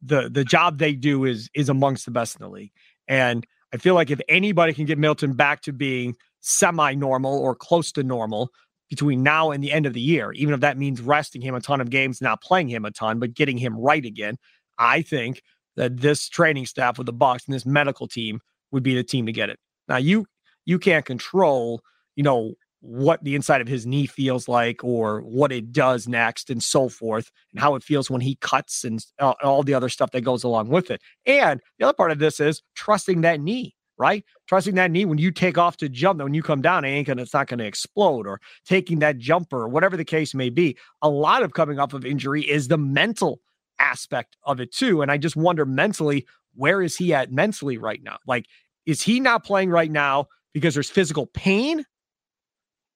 [0.00, 2.72] the the job they do is is amongst the best in the league.
[3.08, 7.90] And I feel like if anybody can get Milton back to being semi-normal or close
[7.92, 8.50] to normal
[8.92, 11.60] between now and the end of the year, even if that means resting him a
[11.62, 14.36] ton of games, not playing him a ton, but getting him right again,
[14.78, 15.40] I think
[15.76, 19.24] that this training staff with the Bucks and this medical team would be the team
[19.24, 19.58] to get it.
[19.88, 20.26] Now you
[20.66, 21.80] you can't control,
[22.16, 26.50] you know, what the inside of his knee feels like or what it does next
[26.50, 29.02] and so forth and how it feels when he cuts and
[29.42, 31.00] all the other stuff that goes along with it.
[31.24, 34.24] And the other part of this is trusting that knee, right?
[34.48, 36.88] Trusting that knee when you take off to jump, that when you come down, it
[36.88, 40.76] ain't gonna, it's not gonna explode or taking that jumper, whatever the case may be.
[41.02, 43.40] A lot of coming off of injury is the mental
[43.78, 45.02] aspect of it too.
[45.02, 48.18] And I just wonder mentally, where is he at mentally right now?
[48.26, 48.46] Like,
[48.86, 51.84] is he not playing right now because there's physical pain?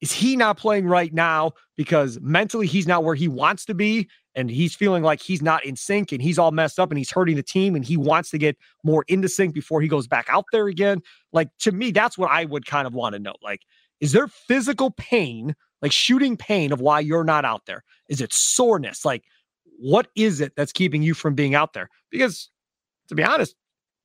[0.00, 4.08] Is he not playing right now because mentally he's not where he wants to be
[4.34, 7.10] and he's feeling like he's not in sync and he's all messed up and he's
[7.10, 10.26] hurting the team and he wants to get more into sync before he goes back
[10.28, 11.00] out there again?
[11.32, 13.34] Like to me, that's what I would kind of want to know.
[13.42, 13.62] Like,
[14.00, 17.82] is there physical pain, like shooting pain of why you're not out there?
[18.10, 19.04] Is it soreness?
[19.04, 19.24] Like,
[19.78, 21.88] what is it that's keeping you from being out there?
[22.10, 22.50] Because
[23.08, 23.54] to be honest,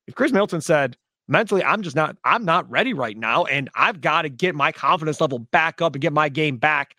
[0.06, 0.96] if chris milton said,
[1.32, 4.70] mentally i'm just not i'm not ready right now and i've got to get my
[4.70, 6.94] confidence level back up and get my game back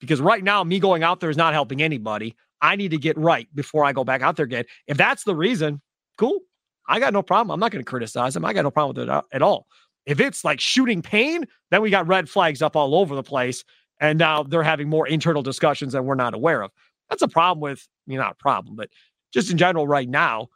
[0.00, 2.34] because right now me going out there is not helping anybody.
[2.60, 4.64] I need to get right before i go back out there again.
[4.86, 5.80] If that's the reason
[6.18, 6.40] cool.
[6.88, 7.50] I got no problem.
[7.52, 8.44] I'm not going to criticize him.
[8.44, 9.66] I got no problem with it at all.
[10.06, 13.64] If it's like shooting pain then we got red flags up all over the place
[14.00, 16.70] and now they're having more internal discussions that we're not aware of.
[17.10, 18.90] That's a problem with I mean, not a problem but
[19.32, 20.48] just in general right now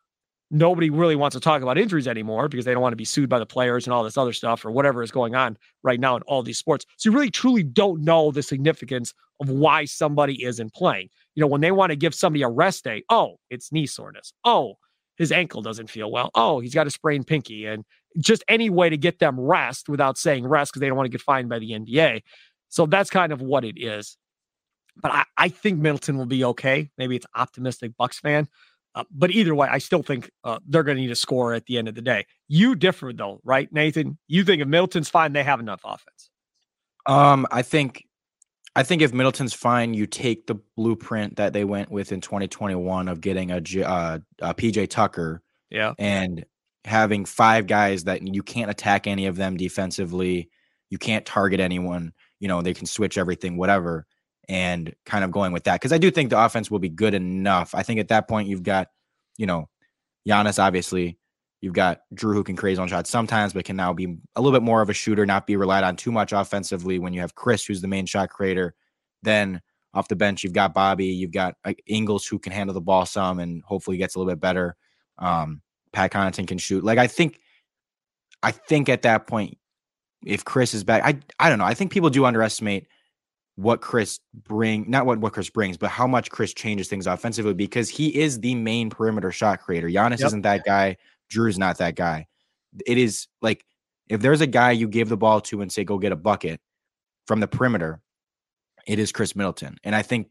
[0.50, 3.28] nobody really wants to talk about injuries anymore because they don't want to be sued
[3.28, 6.16] by the players and all this other stuff or whatever is going on right now
[6.16, 6.84] in all these sports.
[6.96, 11.08] So you really truly don't know the significance of why somebody isn't playing.
[11.34, 14.32] You know, when they want to give somebody a rest day, oh, it's knee soreness.
[14.44, 14.74] Oh,
[15.16, 16.30] his ankle doesn't feel well.
[16.34, 17.66] Oh, he's got a sprained pinky.
[17.66, 17.84] And
[18.18, 21.12] just any way to get them rest without saying rest because they don't want to
[21.12, 22.22] get fined by the NBA.
[22.68, 24.16] So that's kind of what it is.
[24.96, 26.90] But I, I think Middleton will be okay.
[26.98, 28.48] Maybe it's optimistic Bucks fan.
[28.94, 31.66] Uh, but either way, I still think uh, they're going to need a score at
[31.66, 32.26] the end of the day.
[32.48, 34.18] You differ though, right, Nathan?
[34.26, 36.31] You think if Middleton's fine, they have enough offense.
[37.07, 38.05] Um, I think,
[38.74, 43.09] I think if Middleton's fine, you take the blueprint that they went with in 2021
[43.09, 46.44] of getting a, uh, a PJ Tucker, yeah, and
[46.85, 50.50] having five guys that you can't attack any of them defensively,
[50.88, 52.12] you can't target anyone.
[52.38, 54.07] You know, they can switch everything, whatever
[54.50, 57.14] and kind of going with that because I do think the offense will be good
[57.14, 57.72] enough.
[57.72, 58.88] I think at that point you've got,
[59.38, 59.68] you know,
[60.28, 61.16] Giannis obviously.
[61.62, 64.58] You've got Jrue who can create on shots sometimes, but can now be a little
[64.58, 66.98] bit more of a shooter, not be relied on too much offensively.
[66.98, 68.74] When you have Khris, who's the main shot creator,
[69.22, 69.60] then
[69.92, 71.54] off the bench you've got Bobby, you've got
[71.86, 74.74] Ingles who can handle the ball some and hopefully gets a little bit better.
[75.18, 75.60] Um,
[75.92, 76.82] Pat Connaughton can shoot.
[76.82, 77.38] Like I think,
[78.42, 79.58] I think at that point,
[80.24, 81.66] if Khris is back, I I don't know.
[81.66, 82.86] I think people do underestimate
[83.56, 87.54] what Khris bring not what what Khris brings, but how much Khris changes things offensively
[87.54, 89.88] because he is the main perimeter shot creator.
[89.88, 90.28] Giannis yep.
[90.28, 90.96] isn't that guy.
[91.30, 92.26] Jrue's not that guy.
[92.86, 93.64] It is like
[94.08, 96.60] if there's a guy you give the ball to and say go get a bucket
[97.26, 98.00] from the perimeter,
[98.86, 99.76] it is Khris Middleton.
[99.84, 100.28] And I think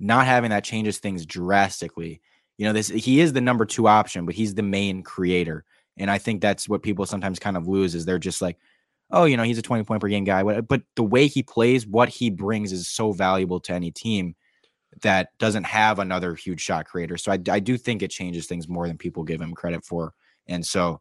[0.00, 2.20] not having that changes things drastically.
[2.58, 5.64] You know, this he is the number two option, but he's the main creator.
[5.96, 8.58] And I think that's what people sometimes kind of lose is they're just like,
[9.12, 10.42] oh, you know, he's a 20 point per game guy.
[10.42, 14.34] But but the way he plays, what he brings is so valuable to any team
[15.02, 17.16] that doesn't have another huge shot creator.
[17.16, 20.12] So I, I do think it changes things more than people give him credit for.
[20.48, 21.00] And so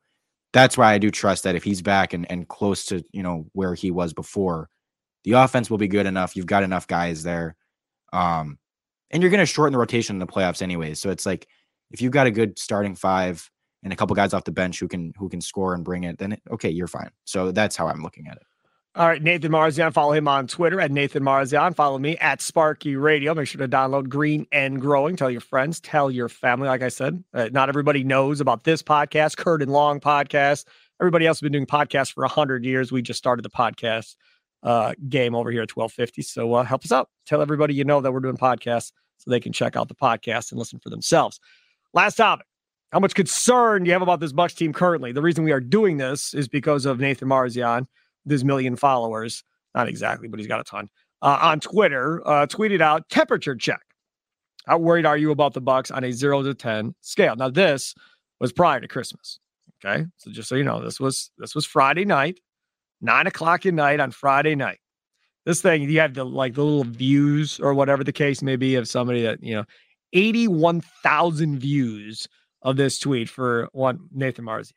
[0.54, 3.47] that's why I do trust that if he's back and, and close to, you know,
[3.54, 4.69] where he was before,
[5.24, 6.36] the offense will be good enough.
[6.36, 7.56] You've got enough guys there.
[8.13, 8.58] Um,
[9.12, 11.00] and you're going to shorten the rotation in the playoffs anyways.
[11.00, 11.47] So it's like
[11.91, 13.50] if you've got a good starting five
[13.83, 16.17] and a couple guys off the bench who can who can score and bring it,
[16.17, 17.09] then it, okay, you're fine.
[17.25, 18.43] So that's how I'm looking at it.
[18.93, 19.93] All right, Nathan Marzion.
[19.93, 21.73] Follow him on Twitter at Nathan Marzion.
[21.73, 23.33] Follow me at Sparky Radio.
[23.33, 25.15] Make sure to download Green and Growing.
[25.15, 26.67] Tell your friends, tell your family.
[26.67, 30.65] Like I said, uh, not everybody knows about this podcast, Curt and Long podcast.
[30.99, 32.91] Everybody else has been doing podcasts for 100 years.
[32.91, 34.17] We just started the podcast
[34.61, 36.21] uh, game over here at 1250.
[36.23, 37.09] So uh, help us out.
[37.25, 40.51] Tell everybody you know that we're doing podcasts so they can check out the podcast
[40.51, 41.39] and listen for themselves.
[41.93, 42.45] Last topic
[42.91, 45.12] how much concern do you have about this Bucks team currently.
[45.12, 47.88] The reason we are doing this is because of Nathan Marzion,
[48.25, 49.43] this million followers.
[49.73, 50.89] Not exactly, but he's got a ton.
[51.21, 53.82] Uh, on Twitter, uh, tweeted out temperature check.
[54.65, 57.36] How worried are you about the Bucks on a zero to ten scale?
[57.36, 57.95] Now, this
[58.39, 59.39] was prior to Christmas.
[59.84, 62.39] Okay, so just so you know, this was this was Friday night,
[62.99, 64.80] nine o'clock at night on Friday night.
[65.45, 68.75] This thing you had the like the little views or whatever the case may be
[68.75, 69.63] of somebody that you know,
[70.13, 72.27] eighty-one thousand views
[72.62, 74.74] of this tweet for one Nathan Marzion.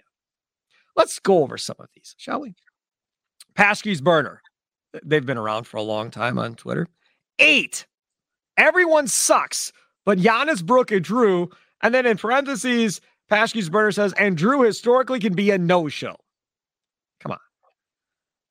[0.97, 2.55] Let's go over some of these, shall we?
[3.55, 4.40] Paskey's burner.
[5.05, 6.87] They've been around for a long time on Twitter.
[7.38, 7.87] Eight.
[8.57, 9.73] Everyone sucks,
[10.05, 11.51] but Giannis, Brook, and Jrue.
[11.83, 16.16] And then in parentheses, Paskey's burner says, and Jrue historically can be a no-show.
[17.20, 17.38] Come on.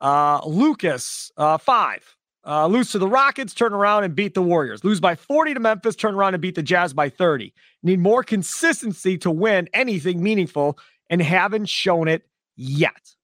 [0.02, 2.17] Uh, Lucas, uh, five.
[2.45, 4.84] Uh, lose to the Rockets, turn around and beat the Warriors.
[4.84, 7.53] Lose by 40 to Memphis, turn around and beat the Jazz by 30.
[7.84, 10.77] Need more consistency to win anything meaningful
[11.10, 12.23] and haven't shown it
[12.56, 13.15] yet.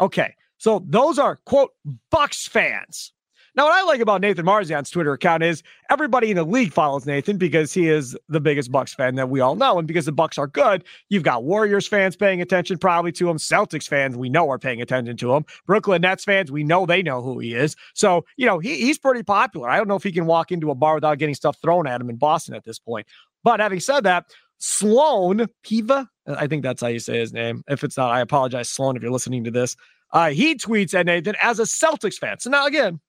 [0.00, 1.72] Okay, so those are quote
[2.10, 3.12] Bucks fans.
[3.56, 7.06] Now, what I like about Nathan Marzion's Twitter account is everybody in the league follows
[7.06, 10.12] Nathan because he is the biggest Bucks fan that we all know, and because the
[10.12, 13.38] Bucks are good, you've got Warriors fans paying attention probably to him.
[13.38, 15.46] Celtics fans we know are paying attention to him.
[15.66, 17.76] Brooklyn Nets fans we know they know who he is.
[17.94, 19.70] So you know he, he's pretty popular.
[19.70, 21.98] I don't know if he can walk into a bar without getting stuff thrown at
[21.98, 23.06] him in Boston at this point.
[23.42, 24.26] But having said that,
[24.58, 27.64] Sloan Piva, I think that's how you say his name.
[27.68, 29.76] If it's not, I apologize, Sloan, if you're listening to this.
[30.12, 32.38] Uh, he tweets at Nathan as a Celtics fan.
[32.38, 33.00] So now again,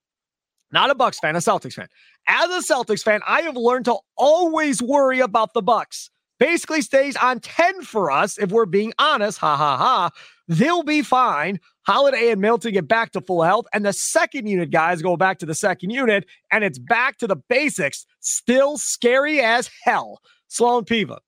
[0.71, 1.87] not a Bucks fan, a Celtics fan.
[2.27, 6.09] As a Celtics fan, I have learned to always worry about the Bucks.
[6.39, 9.39] Basically stays on 10 for us if we're being honest.
[9.39, 10.09] Ha ha ha.
[10.47, 11.59] They'll be fine.
[11.87, 15.39] Holiday and Middleton get back to full health, and the second unit guys go back
[15.39, 18.05] to the second unit, and it's back to the basics.
[18.19, 20.21] Still scary as hell.
[20.47, 21.19] Sloan Piva.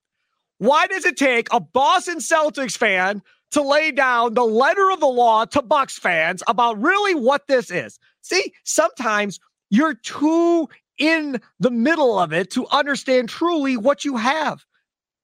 [0.58, 3.22] Why does it take a Boston Celtics fan
[3.52, 7.70] to lay down the letter of the law to Bucks fans about really what this
[7.70, 7.98] is?
[8.22, 14.64] See, sometimes you're too in the middle of it to understand truly what you have.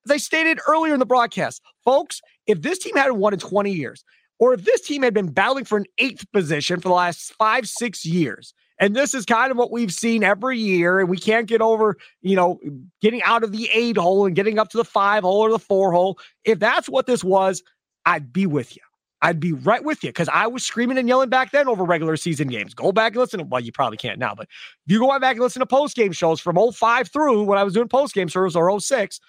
[0.05, 3.71] As I stated earlier in the broadcast, folks, if this team hadn't won in 20
[3.71, 4.03] years,
[4.39, 7.67] or if this team had been battling for an eighth position for the last five,
[7.67, 11.47] six years, and this is kind of what we've seen every year, and we can't
[11.47, 12.59] get over, you know,
[13.01, 15.59] getting out of the eight hole and getting up to the five hole or the
[15.59, 16.19] four hole.
[16.43, 17.63] If that's what this was,
[18.05, 18.83] I'd be with you.
[19.21, 22.17] I'd be right with you because I was screaming and yelling back then over regular
[22.17, 22.73] season games.
[22.73, 23.49] Go back and listen.
[23.49, 24.47] Well, you probably can't now, but
[24.85, 27.63] if you go back and listen to post game shows from 05 through when I
[27.63, 29.19] was doing post game shows or 06,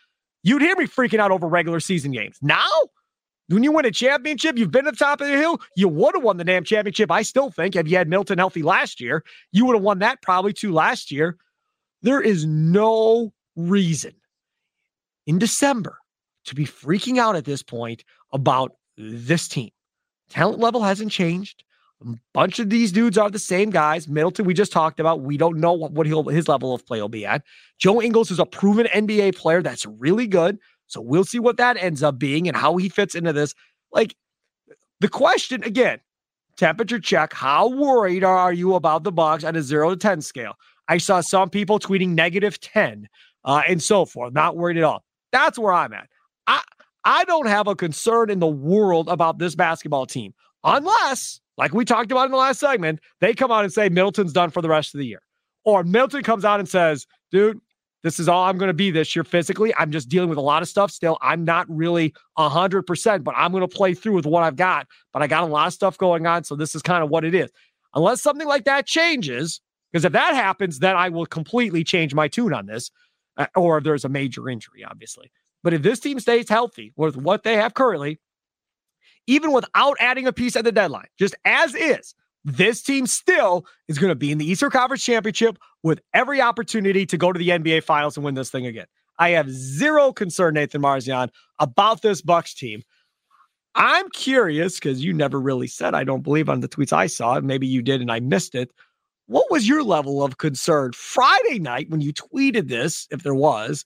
[0.42, 2.36] you'd hear me freaking out over regular season games.
[2.42, 2.68] Now,
[3.48, 5.60] when you win a championship, you've been at the top of the hill.
[5.74, 7.10] You would have won the damn championship.
[7.10, 10.20] I still think if you had Middleton healthy last year, you would have won that
[10.20, 11.38] probably too last year.
[12.02, 14.12] There is no reason
[15.26, 15.98] in December
[16.44, 19.70] to be freaking out at this point about this team.
[20.28, 21.64] Talent level hasn't changed.
[22.06, 24.06] A bunch of these dudes are the same guys.
[24.06, 25.20] Middleton, we just talked about.
[25.20, 27.42] We don't know what, what his level of play will be at.
[27.78, 30.58] Joe Ingles is a proven NBA player that's really good.
[30.86, 33.54] So we'll see what that ends up being and how he fits into this.
[33.92, 34.14] Like
[35.00, 35.98] the question again,
[36.56, 37.32] temperature check.
[37.32, 40.54] How worried are you about the Bucks on a zero to 10 scale?
[40.88, 43.08] I saw some people tweeting negative 10
[43.44, 44.32] uh, and so forth.
[44.32, 45.04] Not worried at all.
[45.32, 46.08] That's where I'm at.
[46.46, 46.62] I,
[47.04, 50.34] I don't have a concern in the world about this basketball team
[50.64, 54.32] unless, like we talked about in the last segment, they come out and say Middleton's
[54.32, 55.22] done for the rest of the year.
[55.64, 57.60] Or Middleton comes out and says, dude,
[58.02, 59.74] this is all I'm going to be this year physically.
[59.76, 61.18] I'm just dealing with a lot of stuff still.
[61.20, 64.86] I'm not really 100%, but I'm going to play through with what I've got.
[65.12, 66.44] But I got a lot of stuff going on.
[66.44, 67.50] So this is kind of what it is.
[67.94, 69.60] Unless something like that changes,
[69.92, 72.90] because if that happens, then I will completely change my tune on this.
[73.36, 75.30] Uh, or if there's a major injury, obviously.
[75.68, 78.18] But if this team stays healthy with what they have currently,
[79.26, 83.98] even without adding a piece at the deadline, just as is, this team still is
[83.98, 87.50] going to be in the Eastern Conference Championship with every opportunity to go to the
[87.50, 88.86] NBA Finals and win this thing again.
[89.18, 91.28] I have zero concern, Nathan Marzion,
[91.58, 92.80] about this Bucks team.
[93.74, 97.38] I'm curious because you never really said, I don't believe on the tweets I saw.
[97.40, 98.72] Maybe you did and I missed it.
[99.26, 103.84] What was your level of concern Friday night when you tweeted this, if there was,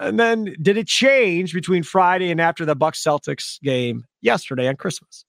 [0.00, 4.76] and then did it change between Friday and after the Bucks Celtics game yesterday on
[4.76, 5.24] Christmas?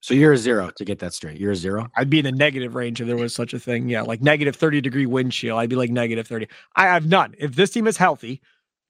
[0.00, 1.38] So you're a zero to get that straight.
[1.40, 1.88] You're a zero.
[1.96, 3.88] I'd be in the negative range if there was such a thing.
[3.88, 5.58] Yeah, like negative 30 degree wind chill.
[5.58, 6.48] I'd be like negative 30.
[6.76, 7.34] I have none.
[7.38, 8.40] If this team is healthy,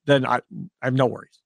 [0.06, 0.36] then I,
[0.82, 1.40] I have no worries.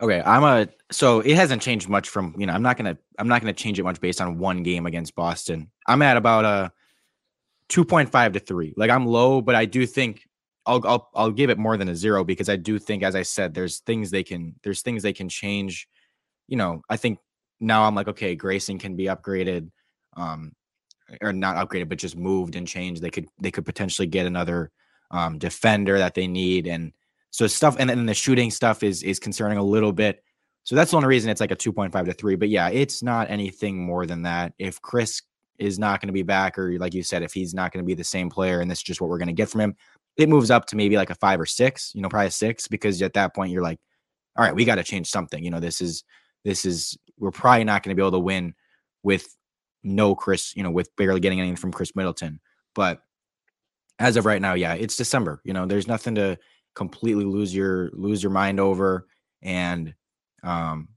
[0.00, 3.28] Okay, I'm a so it hasn't changed much from you know I'm not gonna I'm
[3.28, 5.70] not gonna change it much based on one game against Boston.
[5.86, 8.72] I'm at about uh, a 2.5 to three.
[8.78, 10.26] Like I'm low, but I do think
[10.66, 13.22] I'll, I'll I'll give it more than a zero because I do think, as I
[13.22, 15.88] said, there's things they can there's things they can change.
[16.48, 17.18] You know, I think
[17.60, 19.70] now I'm like, okay, Grayson can be upgraded,
[20.16, 20.52] um,
[21.20, 23.02] or not upgraded, but just moved and changed.
[23.02, 24.70] They could they could potentially get another
[25.10, 26.92] um, defender that they need, and
[27.30, 27.76] so stuff.
[27.78, 30.22] And then the shooting stuff is is concerning a little bit.
[30.64, 32.36] So that's the only reason it's like a 2.5 to three.
[32.36, 34.52] But yeah, it's not anything more than that.
[34.58, 35.22] If Khris
[35.60, 37.86] is not going to be back, or like you said, if he's not going to
[37.86, 39.76] be the same player, and this is just what we're going to get from him,
[40.16, 42.66] it moves up to maybe like a five or six, you know, probably a six,
[42.66, 43.78] because at that point you're like,
[44.36, 45.44] all right, we got to change something.
[45.44, 46.04] You know, this is
[46.44, 48.54] this is we're probably not going to be able to win
[49.02, 49.36] with
[49.82, 52.40] no Khris, you know, with barely getting anything from Khris Middleton.
[52.74, 53.00] But
[53.98, 55.40] as of right now, yeah, it's December.
[55.44, 56.38] You know, there's nothing to
[56.74, 59.06] completely lose your lose your mind over.
[59.42, 59.94] And
[60.42, 60.88] um,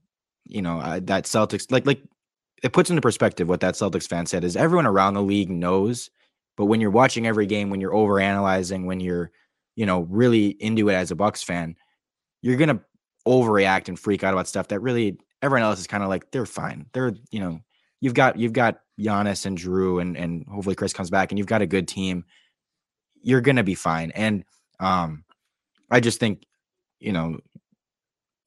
[0.46, 2.02] you know, uh, that Celtics like like
[2.64, 6.10] it puts into perspective what that Celtics fan said is everyone around the league knows,
[6.56, 9.30] but when you're watching every game, when you're over analyzing, when you're,
[9.76, 11.76] you know, really into it as a Bucks fan,
[12.40, 12.80] you're gonna
[13.28, 16.46] overreact and freak out about stuff that really everyone else is kind of like they're
[16.46, 16.86] fine.
[16.94, 17.60] They're, you know,
[18.00, 21.46] you've got you've got Giannis and Jrue and and hopefully Khris comes back and you've
[21.46, 22.24] got a good team.
[23.20, 24.10] You're gonna be fine.
[24.12, 24.42] And
[24.80, 25.24] um
[25.90, 26.44] I just think,
[26.98, 27.38] you know,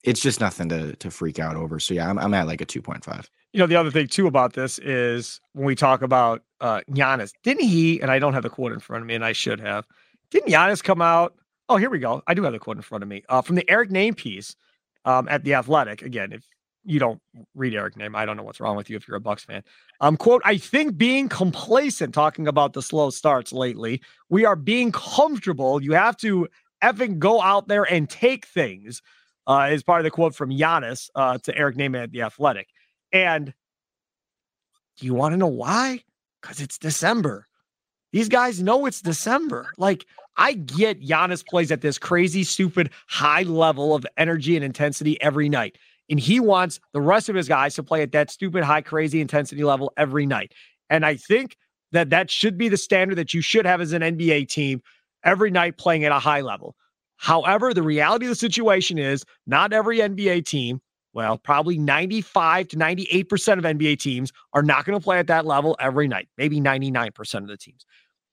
[0.02, 1.78] it's just nothing to to freak out over.
[1.78, 3.28] So yeah, I'm I'm at like a 2.5.
[3.52, 7.32] You know, the other thing too about this is when we talk about uh Giannis,
[7.42, 9.60] didn't he, and I don't have the quote in front of me, and I should
[9.60, 9.86] have,
[10.30, 11.34] didn't Giannis come out?
[11.68, 12.22] Oh, here we go.
[12.26, 13.22] I do have the quote in front of me.
[13.28, 14.56] Uh, from the Eric Nehm piece
[15.04, 16.02] um, at the Athletic.
[16.02, 16.46] Again, if
[16.84, 17.20] you don't
[17.54, 19.62] read Eric Nehm, I don't know what's wrong with you if you're a Bucks fan.
[20.00, 24.92] Um, quote, I think being complacent, talking about the slow starts lately, we are being
[24.92, 25.82] comfortable.
[25.82, 26.48] You have to
[26.82, 29.02] effing go out there and take things,
[29.46, 32.68] uh, is part of the quote from Giannis uh, to Eric Neyman at The Athletic.
[33.12, 33.52] And
[34.98, 36.02] do you want to know why?
[36.40, 37.46] Because it's December.
[38.12, 39.70] These guys know it's December.
[39.76, 40.06] Like,
[40.36, 45.48] I get Giannis plays at this crazy, stupid, high level of energy and intensity every
[45.48, 45.76] night.
[46.08, 49.20] And he wants the rest of his guys to play at that stupid, high, crazy
[49.20, 50.52] intensity level every night.
[50.88, 51.56] And I think
[51.92, 54.80] that that should be the standard that you should have as an NBA team
[55.24, 56.76] every night playing at a high level.
[57.16, 60.80] However, the reality of the situation is not every NBA team,
[61.12, 65.46] well, probably 95 to 98% of NBA teams are not going to play at that
[65.46, 67.86] level every night, maybe 99% of the teams.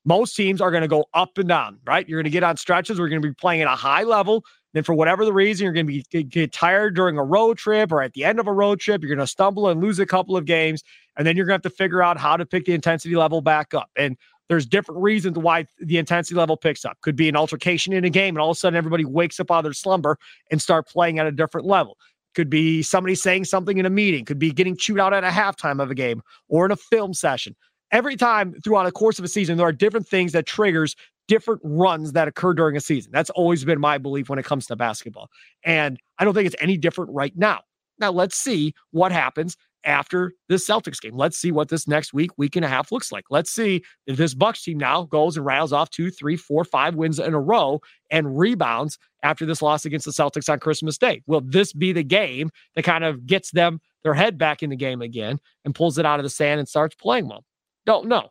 [0.08, 2.08] Most teams are going to go up and down, right?
[2.08, 3.00] You're going to get on stretches.
[3.00, 4.44] We're going to be playing at a high level.
[4.74, 7.58] Then, for whatever the reason, you're going to be get, get tired during a road
[7.58, 9.02] trip or at the end of a road trip.
[9.02, 10.84] You're going to stumble and lose a couple of games,
[11.18, 13.42] and then you're going to have to figure out how to pick the intensity level
[13.42, 13.90] back up.
[13.96, 14.18] And
[14.48, 17.00] there's different reasons why the intensity level picks up.
[17.02, 19.50] Could be an altercation in a game, and all of a sudden everybody wakes up
[19.50, 20.18] out of their slumber
[20.52, 21.98] and start playing at a different level.
[22.36, 24.26] Could be somebody saying something in a meeting.
[24.26, 27.14] Could be getting chewed out at a halftime of a game or in a film
[27.14, 27.56] session.
[27.92, 30.96] Every time throughout the course of a season, there are different things that triggers
[31.28, 33.12] different runs that occur during a season.
[33.12, 35.30] That's always been my belief when it comes to basketball.
[35.64, 37.62] And I don't think it's any different right now.
[38.00, 41.16] Now, let's see what happens after this Celtics game.
[41.16, 43.26] Let's see what this next week, week and a half looks like.
[43.30, 46.96] Let's see if this Bucks team now goes and rattles off two, three, four, five
[46.96, 47.80] wins in a row
[48.12, 51.22] and rebounds after this loss against the Celtics on Christmas Day.
[51.28, 54.76] Will this be the game that kind of gets them their head back in the
[54.76, 57.44] game again and pulls it out of the sand and starts playing well?
[57.86, 58.30] Don't know.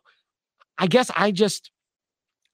[0.77, 1.71] I guess I just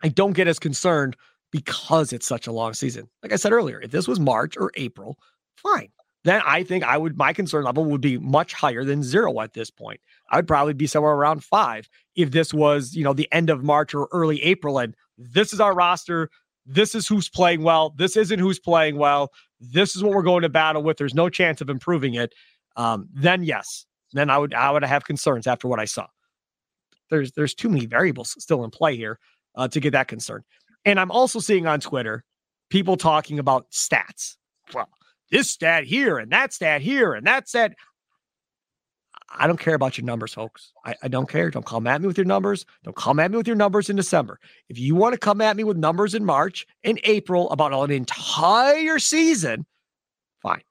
[0.04, 1.16] I don't get as concerned
[1.52, 3.10] because it's such a long season.
[3.24, 5.18] Like I said earlier, if this was March or April,
[5.56, 5.89] fine
[6.24, 9.54] then I think I would my concern level would be much higher than zero at
[9.54, 10.00] this point.
[10.30, 13.94] I'd probably be somewhere around five if this was, you know, the end of March
[13.94, 14.78] or early April.
[14.78, 16.30] And this is our roster.
[16.66, 17.94] This is who's playing well.
[17.98, 19.32] This isn't who's playing well.
[19.60, 20.98] This is what we're going to battle with.
[20.98, 22.34] There's no chance of improving it.
[22.76, 26.08] Um, then yes, then I would I would have concerns after what I saw.
[27.10, 29.20] There's there's too many variables still in play here
[29.56, 30.44] uh, to get that concerned.
[30.86, 32.24] And I'm also seeing on Twitter
[32.70, 34.38] people talking about stats.
[34.74, 34.90] Well,
[35.32, 37.74] this stat here and that stat here and that stat.
[39.34, 40.74] I don't care about your numbers, folks.
[40.86, 41.50] I, I, don't care.
[41.50, 42.66] Don't come at me with your numbers.
[42.84, 44.40] Don't come at me with your numbers in December.
[44.68, 47.92] If you want to come at me with numbers in March and April about an
[47.92, 49.66] entire season,
[50.42, 50.62] fine.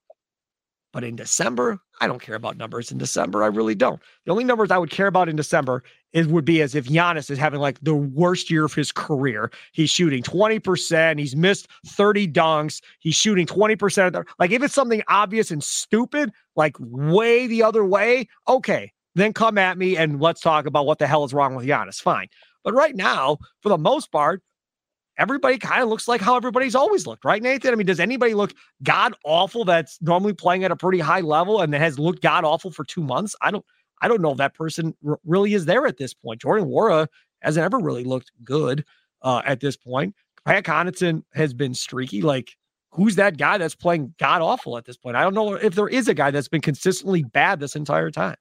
[0.92, 3.42] But in December, I don't care about numbers in December.
[3.42, 4.00] I really don't.
[4.26, 5.82] The only numbers I would care about in December
[6.12, 9.50] is would be as if Giannis is having like the worst year of his career.
[9.72, 11.18] He's shooting 20%.
[11.18, 12.80] He's missed 30 dunks.
[12.98, 17.62] He's shooting 20% of the, like if it's something obvious and stupid, like way the
[17.62, 21.34] other way, okay, then come at me and let's talk about what the hell is
[21.34, 22.00] wrong with Giannis.
[22.00, 22.28] Fine.
[22.64, 24.42] But right now, for the most part,
[25.18, 27.72] everybody kind of looks like how everybody's always looked, right, Nathan?
[27.72, 31.60] I mean, does anybody look god awful that's normally playing at a pretty high level
[31.60, 33.34] and that has looked god awful for two months?
[33.42, 33.64] I don't,
[34.00, 36.40] I don't know if that person r- really is there at this point.
[36.40, 37.06] Jordan Nwora
[37.40, 38.84] hasn't ever really looked good
[39.22, 40.14] uh, at this point.
[40.44, 42.22] Pat Connaughton has been streaky.
[42.22, 42.56] Like,
[42.90, 45.16] who's that guy that's playing god awful at this point?
[45.16, 48.36] I don't know if there is a guy that's been consistently bad this entire time.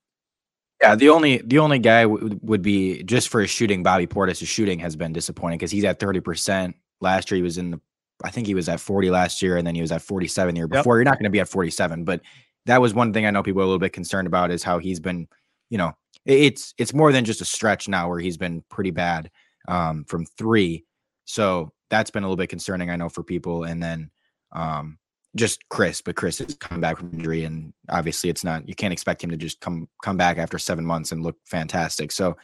[0.81, 3.83] Yeah, the only the only guy w- would be just for his shooting.
[3.83, 6.75] Bobby Portis' shooting has been disappointing because he's at thirty percent.
[7.01, 7.81] Last year he was in the,
[8.23, 10.55] I think he was at forty last year, and then he was at forty seven
[10.55, 10.95] year before.
[10.95, 10.99] Yep.
[10.99, 12.21] You're not going to be at forty seven, but
[12.65, 14.79] that was one thing I know people are a little bit concerned about is how
[14.79, 15.27] he's been.
[15.69, 15.93] You know,
[16.25, 19.29] it's it's more than just a stretch now where he's been pretty bad
[19.67, 20.85] um, from three.
[21.25, 23.63] So that's been a little bit concerning, I know, for people.
[23.63, 24.09] And then
[24.51, 24.97] um,
[25.35, 28.93] just Khris, but Khris is coming back from injury, and obviously it's not you can't
[28.93, 32.11] expect him to just come come back after seven months and look fantastic.
[32.11, 32.37] So,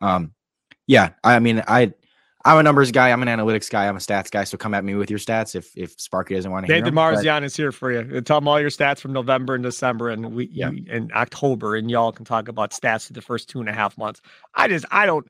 [0.00, 0.34] um,
[0.86, 1.92] yeah, I mean, I
[2.44, 4.44] I'm a numbers guy, I'm an analytics guy, I'm a stats guy.
[4.44, 6.72] So come at me with your stats if if Sparky doesn't want to.
[6.72, 6.82] Hear.
[6.82, 8.20] David Marzion is here for you.
[8.20, 10.70] Tell him all your stats from November and December, and we yeah.
[10.70, 13.96] in October, and y'all can talk about stats for the first two and a half
[13.96, 14.20] months.
[14.54, 15.26] I just I don't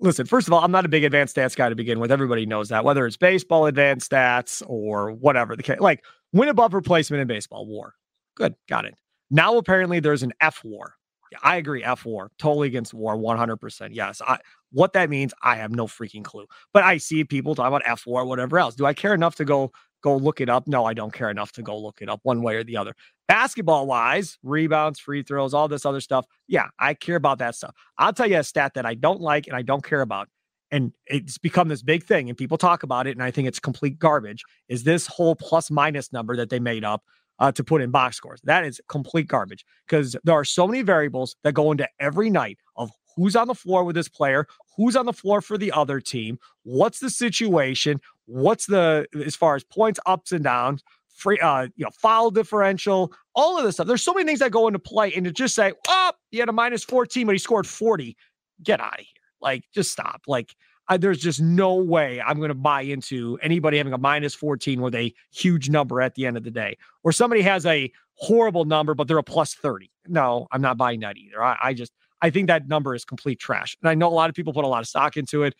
[0.00, 2.10] listen, first of all, I'm not a big advanced stats guy to begin with.
[2.10, 5.80] Everybody knows that, whether it's baseball advanced stats or whatever the case.
[5.80, 7.94] Like win above replacement in baseball, war.
[8.34, 8.94] Good, got it.
[9.30, 10.94] Now apparently there's an F war.
[11.42, 13.90] I agree, F war, totally against war, 100%.
[13.92, 14.20] Yes.
[14.26, 14.38] I,
[14.72, 16.46] what that means, I have no freaking clue.
[16.72, 18.74] But I see people talk about F war, whatever else.
[18.74, 19.72] Do I care enough to go
[20.02, 20.68] go look it up?
[20.68, 22.94] No, I don't care enough to go look it up one way or the other.
[23.28, 26.26] Basketball wise, rebounds, free throws, all this other stuff.
[26.46, 27.74] Yeah, I care about that stuff.
[27.98, 30.28] I'll tell you a stat that I don't like and I don't care about.
[30.70, 33.60] And it's become this big thing, and people talk about it, and I think it's
[33.60, 34.42] complete garbage.
[34.68, 37.04] Is this whole plus minus number that they made up
[37.38, 38.40] uh, to put in box scores?
[38.44, 42.58] That is complete garbage because there are so many variables that go into every night
[42.76, 46.00] of who's on the floor with this player, who's on the floor for the other
[46.00, 51.66] team, what's the situation, what's the as far as points ups and downs, free, uh,
[51.76, 53.86] you know, foul differential, all of this stuff.
[53.86, 56.48] There's so many things that go into play, and to just say, "Oh, he had
[56.48, 58.16] a minus 14, but he scored 40,"
[58.62, 59.22] get out of here.
[59.40, 60.22] Like, just stop.
[60.26, 60.54] Like,
[60.88, 64.80] I, there's just no way I'm going to buy into anybody having a minus 14
[64.80, 68.64] with a huge number at the end of the day, or somebody has a horrible
[68.64, 69.90] number, but they're a plus 30.
[70.06, 71.42] No, I'm not buying that either.
[71.42, 73.76] I, I just, I think that number is complete trash.
[73.82, 75.54] And I know a lot of people put a lot of stock into it.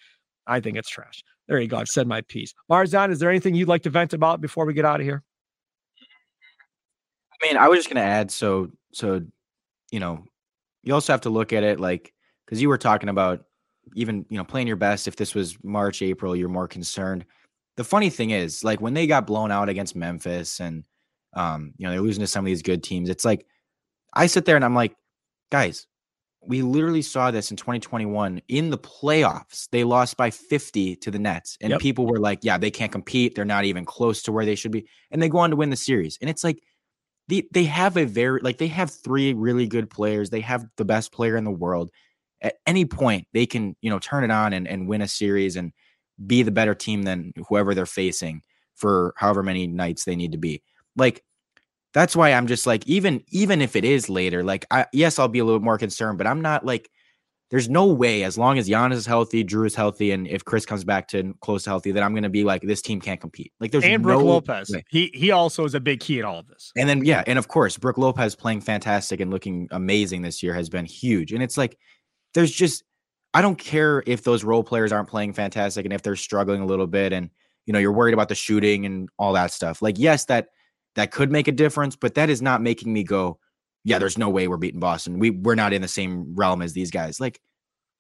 [0.47, 1.23] I think it's trash.
[1.49, 1.77] There you go.
[1.77, 2.55] I've said my piece.
[2.71, 5.23] Marzion, is there anything you'd like to vent about before we get out of here?
[7.43, 9.23] I mean, I was just going to add so so
[9.91, 10.25] you know,
[10.83, 12.13] you also have to look at it like
[12.47, 13.45] cuz you were talking about
[13.95, 17.25] even, you know, playing your best if this was March, April, you're more concerned.
[17.77, 20.85] The funny thing is, like when they got blown out against Memphis and
[21.35, 23.47] um, you know, they're losing to some of these good teams, it's like
[24.15, 24.97] I sit there and I'm like,
[25.51, 25.87] guys,
[26.47, 29.69] we literally saw this in 2021 in the playoffs.
[29.71, 31.81] They lost by 50 to the Nets, and yep.
[31.81, 33.35] people were like, "Yeah, they can't compete.
[33.35, 35.71] They're not even close to where they should be." And they go on to win
[35.71, 36.19] the series.
[36.21, 36.63] And it's like
[37.29, 40.31] they they have a very like they have three really good players.
[40.31, 41.91] They have the best player in the world.
[42.43, 45.57] At any point, they can you know turn it on and and win a series
[45.57, 45.73] and
[46.27, 48.43] be the better team than whoever they're facing
[48.75, 50.63] for however many nights they need to be.
[50.97, 51.23] Like
[51.93, 55.29] that's why I'm just like, even even if it is later, like I yes, I'll
[55.29, 56.91] be a little more concerned, but I'm not like
[57.51, 60.67] there's no way as long as Giannis is healthy, Jrue is healthy, and if Khris
[60.67, 63.53] comes back to close to healthy, that I'm gonna be like this team can't compete.
[63.61, 64.71] Like there's and Brook no Lopez.
[64.71, 64.85] Way.
[64.91, 66.73] He he also is a big key in all of this.
[66.77, 70.55] And then yeah, and of course, Brook Lopez playing fantastic and looking amazing this year
[70.55, 71.33] has been huge.
[71.33, 71.79] And it's like
[72.37, 72.85] there's just
[73.35, 76.67] I don't care if those role players aren't playing fantastic and if they're struggling a
[76.67, 77.31] little bit and
[77.67, 79.83] you know you're worried about the shooting and all that stuff.
[79.83, 80.49] Like yes, that
[80.95, 83.39] that could make a difference, but that is not making me go,
[83.85, 85.19] yeah, there's no way we're beating Boston.
[85.19, 87.21] We we're not in the same realm as these guys.
[87.21, 87.41] Like,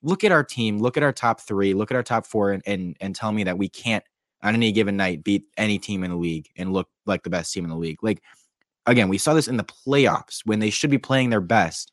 [0.03, 2.63] look at our team, look at our top three, look at our top four, and
[2.67, 4.05] and, and tell me that we can't
[4.43, 7.53] on any given night beat any team in the league and look like the best
[7.53, 8.03] team in the league.
[8.03, 8.23] Like,
[8.85, 11.93] again, we saw this in the playoffs when they should be playing their best.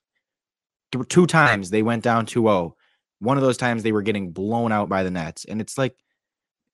[1.10, 2.72] Two times they went down 2-0.
[3.20, 5.96] One of those times they were getting blown out by the Nets, and it's like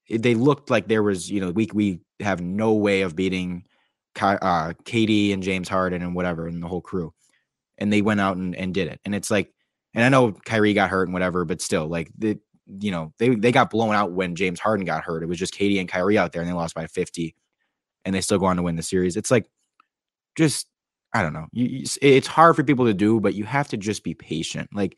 [0.09, 3.65] they looked like there was, you know, we we have no way of beating
[4.19, 7.13] uh, KD and James Harden and whatever and the whole crew,
[7.77, 8.99] and they went out and, and did it.
[9.05, 9.53] And it's like,
[9.93, 13.35] and I know Kyrie got hurt and whatever, but still, like the you know they
[13.35, 15.23] they got blown out when James Harden got hurt.
[15.23, 17.35] It was just KD and Kyrie out there, and they lost by fifty,
[18.05, 19.17] and they still go on to win the series.
[19.17, 19.49] It's like,
[20.35, 20.67] just
[21.13, 21.47] I don't know.
[21.51, 24.69] You, it's hard for people to do, but you have to just be patient.
[24.73, 24.97] Like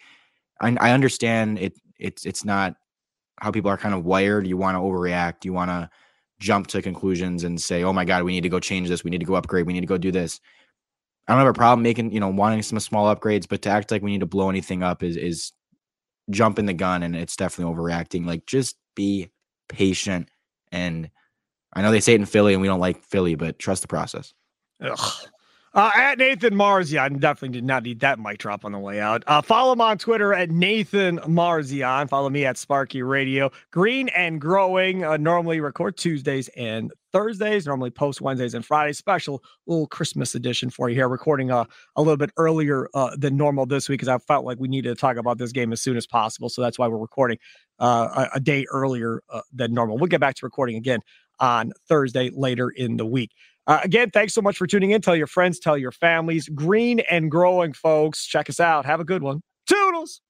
[0.60, 1.78] I, I understand it.
[2.00, 2.76] It's it's not
[3.38, 4.48] how people are kind of wired.
[4.48, 5.46] You want to overreact.
[5.46, 5.90] You want to
[6.40, 9.04] jump to conclusions and say, "Oh my God, we need to go change this.
[9.04, 9.66] We need to go upgrade.
[9.66, 10.40] We need to go do this."
[11.28, 13.92] I don't have a problem making, you know, wanting some small upgrades, but to act
[13.92, 15.54] like we need to blow anything up is is
[16.30, 18.26] jumping the gun, and it's definitely overreacting.
[18.26, 19.30] Like, just be
[19.70, 20.30] patient.
[20.72, 21.10] And
[21.74, 23.88] I know they say it in Philly, and we don't like Philly, but trust the
[23.88, 24.34] process.
[24.82, 25.14] Ugh.
[25.74, 29.24] Uh, at Nathan Marzion, definitely did not need that mic drop on the way out.
[29.26, 32.10] Uh, follow him on Twitter at Nathan Marzion.
[32.10, 33.50] Follow me at Sparky Radio.
[33.72, 35.06] Green and Growing.
[35.06, 37.66] Uh, normally record Tuesdays and Thursdays.
[37.66, 38.98] Normally post Wednesdays and Fridays.
[38.98, 41.08] Special little Christmas edition for you here.
[41.08, 41.64] Recording uh,
[41.96, 44.90] a little bit earlier uh, than normal this week because I felt like we needed
[44.90, 46.50] to talk about this game as soon as possible.
[46.50, 47.38] So that's why we're recording
[47.80, 49.98] uh, a, a, day earlier than normal.
[49.98, 51.00] We'll get back to recording again
[51.40, 53.32] on Thursday later in the week.
[53.68, 55.02] Uh, again, thanks so much for tuning in.
[55.02, 56.50] Tell your friends, tell your families.
[56.50, 58.26] Green and growing, folks.
[58.26, 58.86] Check us out.
[58.86, 59.42] Have a good one.
[59.68, 60.22] Toodles.